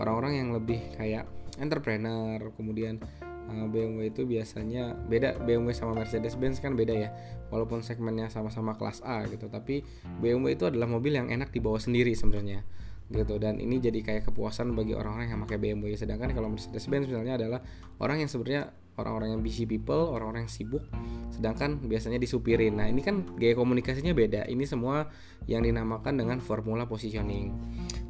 orang-orang 0.00 0.40
yang 0.40 0.48
lebih 0.54 0.80
kayak 0.96 1.28
entrepreneur. 1.56 2.38
Kemudian 2.54 3.00
eh, 3.24 3.66
BMW 3.68 4.12
itu 4.12 4.28
biasanya 4.28 4.92
beda 5.08 5.40
BMW 5.40 5.72
sama 5.72 5.96
Mercedes 5.96 6.36
Benz 6.36 6.60
kan 6.60 6.76
beda 6.76 6.92
ya. 6.92 7.10
Walaupun 7.48 7.80
segmennya 7.80 8.28
sama-sama 8.28 8.74
kelas 8.76 9.00
A 9.06 9.24
gitu 9.30 9.46
tapi 9.48 9.86
BMW 10.20 10.58
itu 10.58 10.66
adalah 10.68 10.90
mobil 10.90 11.14
yang 11.16 11.30
enak 11.30 11.54
dibawa 11.54 11.80
sendiri 11.80 12.12
sebenarnya 12.12 12.66
gitu. 13.08 13.38
Dan 13.38 13.62
ini 13.62 13.78
jadi 13.78 14.02
kayak 14.02 14.28
kepuasan 14.32 14.74
bagi 14.74 14.92
orang-orang 14.92 15.30
yang 15.30 15.40
pakai 15.46 15.58
BMW 15.62 15.94
sedangkan 15.94 16.34
kalau 16.34 16.50
Mercedes 16.52 16.84
Benz 16.90 17.06
misalnya 17.06 17.38
adalah 17.38 17.60
orang 18.02 18.20
yang 18.20 18.30
sebenarnya 18.30 18.74
orang-orang 18.96 19.36
yang 19.36 19.42
busy 19.44 19.68
people, 19.68 20.16
orang-orang 20.16 20.48
yang 20.48 20.52
sibuk, 20.52 20.84
sedangkan 21.28 21.84
biasanya 21.84 22.16
disupirin. 22.16 22.80
Nah, 22.80 22.88
ini 22.88 23.04
kan 23.04 23.28
gaya 23.36 23.52
komunikasinya 23.52 24.16
beda. 24.16 24.48
Ini 24.48 24.64
semua 24.64 25.12
yang 25.44 25.62
dinamakan 25.62 26.16
dengan 26.16 26.40
formula 26.40 26.88
positioning. 26.88 27.52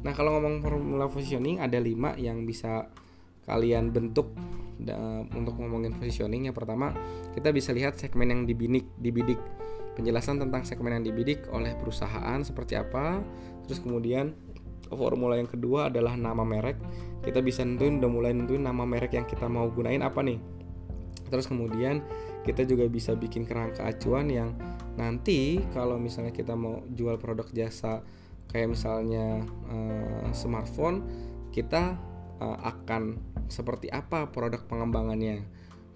Nah, 0.01 0.15
kalau 0.15 0.39
ngomong 0.39 0.63
formula 0.63 1.11
positioning 1.11 1.59
ada 1.59 1.75
lima 1.77 2.15
yang 2.15 2.47
bisa 2.47 2.87
kalian 3.43 3.91
bentuk 3.91 4.31
untuk 5.35 5.59
ngomongin 5.59 5.91
positioning. 5.99 6.47
Yang 6.47 6.63
pertama, 6.63 6.95
kita 7.35 7.51
bisa 7.51 7.75
lihat 7.75 7.99
segmen 7.99 8.31
yang 8.31 8.41
dibidik, 8.47 8.87
dibidik. 8.95 9.39
Penjelasan 9.99 10.39
tentang 10.39 10.63
segmen 10.63 10.95
yang 10.95 11.03
dibidik 11.03 11.49
oleh 11.51 11.75
perusahaan 11.75 12.39
seperti 12.45 12.79
apa. 12.79 13.19
Terus 13.67 13.83
kemudian 13.83 14.37
formula 14.87 15.35
yang 15.35 15.49
kedua 15.49 15.91
adalah 15.91 16.15
nama 16.15 16.47
merek. 16.47 16.79
Kita 17.25 17.43
bisa 17.43 17.65
nentuin 17.65 17.99
udah 17.99 18.07
mulai 18.07 18.31
nentuin 18.31 18.63
nama 18.63 18.87
merek 18.87 19.17
yang 19.17 19.27
kita 19.27 19.49
mau 19.51 19.67
gunain 19.67 19.99
apa 19.99 20.23
nih 20.23 20.56
terus 21.27 21.47
kemudian 21.47 22.03
kita 22.47 22.63
juga 22.63 22.87
bisa 22.87 23.11
bikin 23.15 23.43
kerangka 23.43 23.83
acuan 23.83 24.31
yang 24.31 24.55
nanti 24.95 25.59
kalau 25.75 25.99
misalnya 25.99 26.31
kita 26.31 26.55
mau 26.55 26.81
jual 26.89 27.19
produk 27.19 27.45
jasa 27.51 28.01
kayak 28.47 28.71
misalnya 28.73 29.43
uh, 29.67 30.31
smartphone 30.31 31.03
kita 31.51 31.99
uh, 32.39 32.57
akan 32.63 33.17
seperti 33.47 33.91
apa 33.91 34.29
produk 34.29 34.61
pengembangannya. 34.67 35.43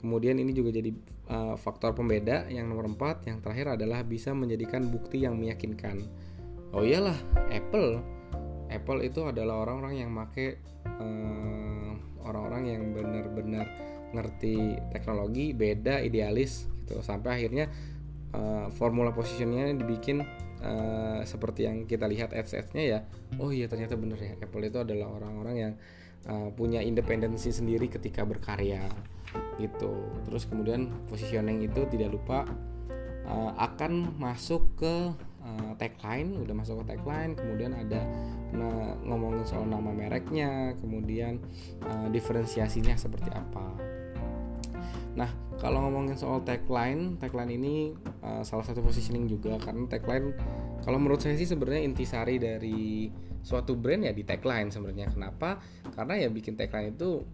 Kemudian 0.01 0.41
ini 0.41 0.51
juga 0.55 0.73
jadi 0.73 0.91
uh, 1.29 1.55
faktor 1.59 1.93
pembeda. 1.93 2.49
Yang 2.49 2.65
nomor 2.73 2.89
4 2.89 3.29
yang 3.29 3.37
terakhir 3.43 3.77
adalah 3.77 4.01
bisa 4.01 4.33
menjadikan 4.33 4.89
bukti 4.89 5.21
yang 5.21 5.37
meyakinkan. 5.37 6.01
Oh 6.73 6.81
iyalah 6.81 7.17
Apple. 7.53 8.01
Apple 8.71 9.03
itu 9.03 9.27
adalah 9.27 9.67
orang-orang 9.67 10.01
yang 10.01 10.09
make 10.09 10.57
uh, 10.97 11.91
orang-orang 12.23 12.63
yang 12.71 12.83
benar-benar 12.95 13.67
ngerti 14.11 14.77
teknologi 14.91 15.51
beda 15.55 16.03
idealis 16.03 16.67
gitu. 16.83 16.99
Sampai 17.03 17.41
akhirnya 17.41 17.71
uh, 18.35 18.67
formula 18.75 19.11
positionnya 19.15 19.71
dibikin 19.75 20.23
uh, 20.63 21.21
seperti 21.23 21.67
yang 21.67 21.87
kita 21.87 22.05
lihat 22.07 22.35
ads 22.35 22.55
adsnya 22.55 22.83
ya. 22.83 22.99
Oh 23.39 23.49
iya 23.49 23.71
ternyata 23.71 23.95
bener 23.95 24.19
ya 24.19 24.33
Apple 24.39 24.67
itu 24.67 24.79
adalah 24.83 25.07
orang-orang 25.11 25.55
yang 25.55 25.73
uh, 26.27 26.49
punya 26.53 26.83
independensi 26.83 27.51
sendiri 27.51 27.87
ketika 27.87 28.27
berkarya 28.27 28.85
gitu. 29.57 30.07
Terus 30.27 30.43
kemudian 30.47 30.91
positioning 31.07 31.63
itu 31.63 31.87
tidak 31.87 32.11
lupa 32.11 32.47
uh, 33.27 33.51
akan 33.55 34.15
masuk 34.19 34.67
ke 34.75 34.95
uh, 35.41 35.71
tagline 35.77 36.37
udah 36.37 36.55
masuk 36.55 36.81
ke 36.83 36.95
tagline 36.95 37.33
kemudian 37.33 37.73
ada 37.73 38.01
nah, 38.53 38.95
ngomongin 39.05 39.43
soal 39.45 39.65
nama 39.65 39.91
mereknya 39.91 40.77
kemudian 40.79 41.41
uh, 41.85 42.07
diferensiasinya 42.09 42.95
seperti 42.95 43.29
apa 43.33 43.65
nah 45.11 45.27
kalau 45.59 45.83
ngomongin 45.83 46.15
soal 46.15 46.39
tagline 46.47 47.19
tagline 47.19 47.51
ini 47.51 47.75
uh, 48.23 48.41
salah 48.47 48.63
satu 48.63 48.79
positioning 48.79 49.27
juga 49.27 49.59
karena 49.59 49.83
tagline 49.91 50.31
kalau 50.81 50.97
menurut 50.97 51.21
saya 51.21 51.37
sih 51.37 51.45
sebenarnya 51.45 51.83
intisari 51.85 52.41
dari 52.41 53.11
suatu 53.41 53.73
brand 53.77 54.05
ya 54.05 54.13
di 54.13 54.25
tagline 54.25 54.69
sebenarnya. 54.69 55.09
Kenapa? 55.13 55.61
Karena 55.93 56.17
ya 56.17 56.29
bikin 56.29 56.57
tagline 56.57 56.93
itu 56.93 57.25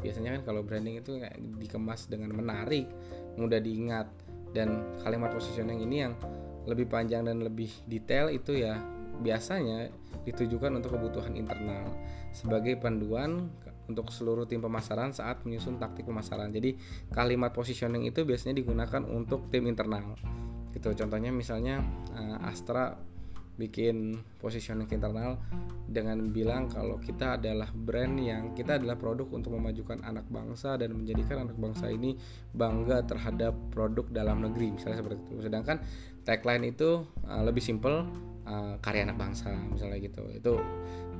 biasanya 0.00 0.40
kan 0.40 0.42
kalau 0.48 0.64
branding 0.64 0.96
itu 0.96 1.20
kayak 1.20 1.36
dikemas 1.60 2.08
dengan 2.08 2.32
menarik 2.36 2.88
mudah 3.36 3.60
diingat. 3.60 4.08
Dan 4.50 4.98
kalimat 5.06 5.30
positioning 5.30 5.78
ini 5.86 5.96
yang 6.02 6.18
lebih 6.66 6.90
panjang 6.90 7.22
dan 7.22 7.38
lebih 7.38 7.70
detail 7.86 8.26
itu 8.34 8.58
ya 8.58 8.82
biasanya 9.22 9.94
ditujukan 10.26 10.74
untuk 10.74 10.98
kebutuhan 10.98 11.38
internal. 11.38 11.86
Sebagai 12.34 12.74
panduan 12.76 13.46
untuk 13.88 14.12
seluruh 14.12 14.44
tim 14.44 14.60
pemasaran 14.60 15.14
saat 15.14 15.42
menyusun 15.46 15.80
taktik 15.80 16.06
pemasaran. 16.06 16.52
Jadi 16.52 16.76
kalimat 17.14 17.54
positioning 17.54 18.04
itu 18.08 18.26
biasanya 18.26 18.60
digunakan 18.60 19.02
untuk 19.06 19.48
tim 19.48 19.66
internal. 19.70 20.18
Gitu. 20.74 20.92
Contohnya 20.94 21.34
misalnya 21.34 21.82
uh, 22.14 22.46
Astra 22.46 22.94
bikin 23.60 24.16
positioning 24.40 24.88
internal 24.88 25.36
dengan 25.84 26.32
bilang 26.32 26.72
kalau 26.72 26.96
kita 26.96 27.36
adalah 27.36 27.68
brand 27.68 28.16
yang 28.16 28.56
kita 28.56 28.80
adalah 28.80 28.96
produk 28.96 29.28
untuk 29.36 29.52
memajukan 29.52 30.00
anak 30.00 30.24
bangsa 30.32 30.80
dan 30.80 30.96
menjadikan 30.96 31.44
anak 31.44 31.60
bangsa 31.60 31.92
ini 31.92 32.16
bangga 32.56 33.04
terhadap 33.04 33.52
produk 33.68 34.08
dalam 34.08 34.40
negeri 34.40 34.80
misalnya 34.80 35.04
seperti 35.04 35.20
itu 35.28 35.44
sedangkan 35.44 35.76
tagline 36.24 36.72
itu 36.72 37.04
uh, 37.28 37.42
lebih 37.44 37.60
simple 37.60 38.08
uh, 38.48 38.80
karya 38.80 39.04
anak 39.04 39.20
bangsa 39.20 39.52
misalnya 39.52 40.00
gitu 40.00 40.24
itu 40.32 40.54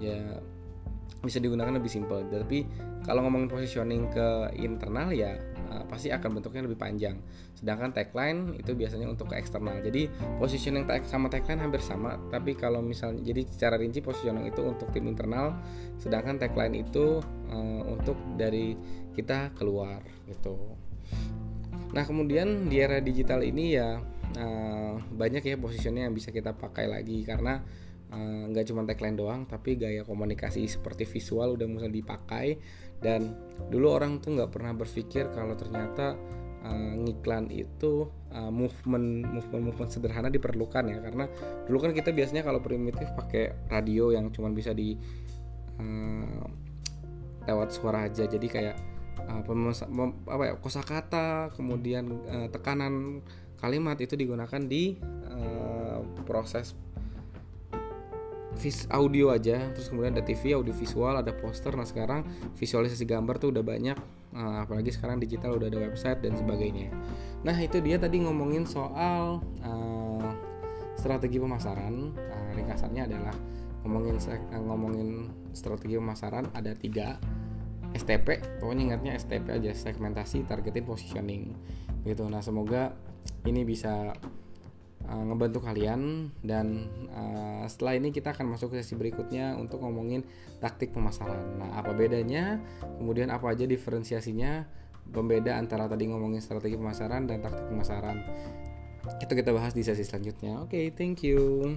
ya 0.01 0.40
bisa 1.20 1.42
digunakan 1.42 1.75
lebih 1.75 1.90
simpel. 1.90 2.25
Tapi 2.27 2.64
kalau 3.05 3.27
ngomongin 3.27 3.51
positioning 3.51 4.09
ke 4.09 4.55
internal 4.57 5.12
ya 5.12 5.37
uh, 5.68 5.85
pasti 5.90 6.09
akan 6.09 6.40
bentuknya 6.40 6.64
lebih 6.64 6.81
panjang. 6.81 7.20
Sedangkan 7.57 7.92
tagline 7.92 8.57
itu 8.57 8.73
biasanya 8.73 9.11
untuk 9.11 9.33
ke 9.33 9.37
eksternal. 9.37 9.85
Jadi 9.85 10.09
positioning 10.40 10.88
tag 10.88 11.05
sama 11.05 11.29
tagline 11.29 11.61
hampir 11.61 11.85
sama. 11.85 12.16
Tapi 12.33 12.57
kalau 12.57 12.81
misalnya 12.81 13.20
jadi 13.20 13.44
secara 13.49 13.77
rinci 13.77 14.01
positioning 14.01 14.49
itu 14.49 14.64
untuk 14.64 14.88
tim 14.94 15.05
internal 15.11 15.59
sedangkan 16.01 16.40
tagline 16.40 16.81
itu 16.81 17.20
uh, 17.53 17.83
untuk 17.85 18.16
dari 18.40 18.79
kita 19.12 19.53
keluar 19.59 20.01
gitu. 20.31 20.57
Nah 21.92 22.07
kemudian 22.07 22.70
di 22.70 22.81
era 22.81 23.03
digital 23.03 23.42
ini 23.44 23.77
ya 23.77 23.99
uh, 24.38 24.94
banyak 25.12 25.42
ya 25.44 25.57
positioning 25.61 26.09
yang 26.09 26.14
bisa 26.16 26.33
kita 26.33 26.57
pakai 26.57 26.88
lagi. 26.88 27.27
Karena 27.27 27.61
Eh, 27.61 27.89
nggak 28.11 28.64
uh, 28.66 28.68
cuma 28.68 28.83
tagline 28.83 29.14
doang 29.14 29.46
tapi 29.46 29.79
gaya 29.79 30.03
komunikasi 30.03 30.66
seperti 30.66 31.07
visual 31.07 31.55
udah 31.55 31.66
mulai 31.70 31.90
dipakai. 31.90 32.59
Dan 33.01 33.33
dulu 33.70 33.96
orang 33.96 34.18
tuh 34.18 34.37
nggak 34.37 34.51
pernah 34.51 34.75
berpikir 34.75 35.31
kalau 35.31 35.55
ternyata 35.55 36.18
uh, 36.66 36.92
ngiklan 37.01 37.49
itu 37.55 38.11
uh, 38.35 38.51
movement 38.51 39.25
movement 39.31 39.62
movement 39.70 39.90
sederhana 39.94 40.29
diperlukan 40.29 40.85
ya. 40.90 40.99
Karena 40.99 41.25
dulu 41.70 41.87
kan 41.87 41.92
kita 41.94 42.11
biasanya 42.11 42.42
kalau 42.42 42.59
primitif 42.59 43.09
pakai 43.14 43.70
radio 43.70 44.11
yang 44.11 44.35
cuma 44.35 44.51
bisa 44.51 44.75
di 44.75 44.99
uh, 45.79 46.44
lewat 47.46 47.68
suara 47.70 48.11
aja. 48.11 48.27
Jadi 48.27 48.46
kayak 48.51 48.77
uh, 49.31 49.42
apa 50.27 50.42
ya 50.51 50.55
kosakata 50.59 51.55
kemudian 51.55 52.11
uh, 52.27 52.49
tekanan 52.51 53.23
kalimat 53.61 54.01
itu 54.01 54.16
digunakan 54.16 54.61
di 54.64 54.96
uh, 55.31 56.01
proses 56.25 56.73
audio 58.91 59.33
aja 59.33 59.71
terus 59.73 59.89
kemudian 59.89 60.13
ada 60.13 60.25
TV 60.27 60.53
audio 60.53 60.75
visual 60.75 61.15
ada 61.17 61.33
poster. 61.33 61.73
Nah 61.75 61.87
sekarang 61.87 62.27
visualisasi 62.59 63.07
gambar 63.07 63.41
tuh 63.41 63.55
udah 63.55 63.65
banyak 63.65 63.99
nah, 64.31 64.63
apalagi 64.63 64.95
sekarang 64.95 65.19
digital 65.19 65.57
udah 65.59 65.71
ada 65.71 65.79
website 65.81 66.21
dan 66.23 66.37
sebagainya. 66.37 66.93
Nah 67.47 67.57
itu 67.57 67.81
dia 67.81 67.97
tadi 67.97 68.21
ngomongin 68.23 68.67
soal 68.67 69.41
uh, 69.65 70.31
strategi 70.99 71.41
pemasaran. 71.41 72.13
Uh, 72.15 72.51
ringkasannya 72.59 73.03
adalah 73.07 73.35
ngomongin 73.87 74.21
ngomongin 74.53 75.09
strategi 75.57 75.97
pemasaran 75.97 76.51
ada 76.53 76.75
tiga. 76.77 77.17
STP 77.91 78.39
pokoknya 78.63 78.95
ingatnya 78.95 79.13
STP 79.19 79.51
aja 79.51 79.75
segmentasi 79.75 80.47
targeting 80.47 80.87
positioning. 80.87 81.43
Gitu. 82.07 82.23
Nah 82.31 82.39
semoga 82.39 82.95
ini 83.43 83.67
bisa 83.67 84.15
uh, 85.11 85.25
ngebantu 85.27 85.59
kalian 85.61 86.31
dan 86.46 86.87
uh, 87.11 87.66
setelah 87.66 87.99
ini 87.99 88.14
kita 88.14 88.31
akan 88.31 88.55
masuk 88.55 88.73
ke 88.73 88.81
sesi 88.81 88.94
berikutnya 88.94 89.59
untuk 89.59 89.83
ngomongin 89.83 90.23
taktik 90.62 90.94
pemasaran. 90.94 91.59
Nah, 91.59 91.83
apa 91.83 91.90
bedanya? 91.92 92.62
Kemudian 92.96 93.29
apa 93.35 93.51
aja 93.51 93.66
diferensiasinya? 93.66 94.79
Pembeda 95.11 95.59
antara 95.59 95.90
tadi 95.90 96.07
ngomongin 96.07 96.38
strategi 96.38 96.79
pemasaran 96.79 97.27
dan 97.27 97.42
taktik 97.42 97.66
pemasaran. 97.66 98.23
Itu 99.18 99.35
kita 99.35 99.51
bahas 99.51 99.75
di 99.75 99.83
sesi 99.83 100.07
selanjutnya. 100.07 100.62
Oke, 100.62 100.79
okay, 100.79 100.85
thank 100.94 101.27
you. 101.27 101.75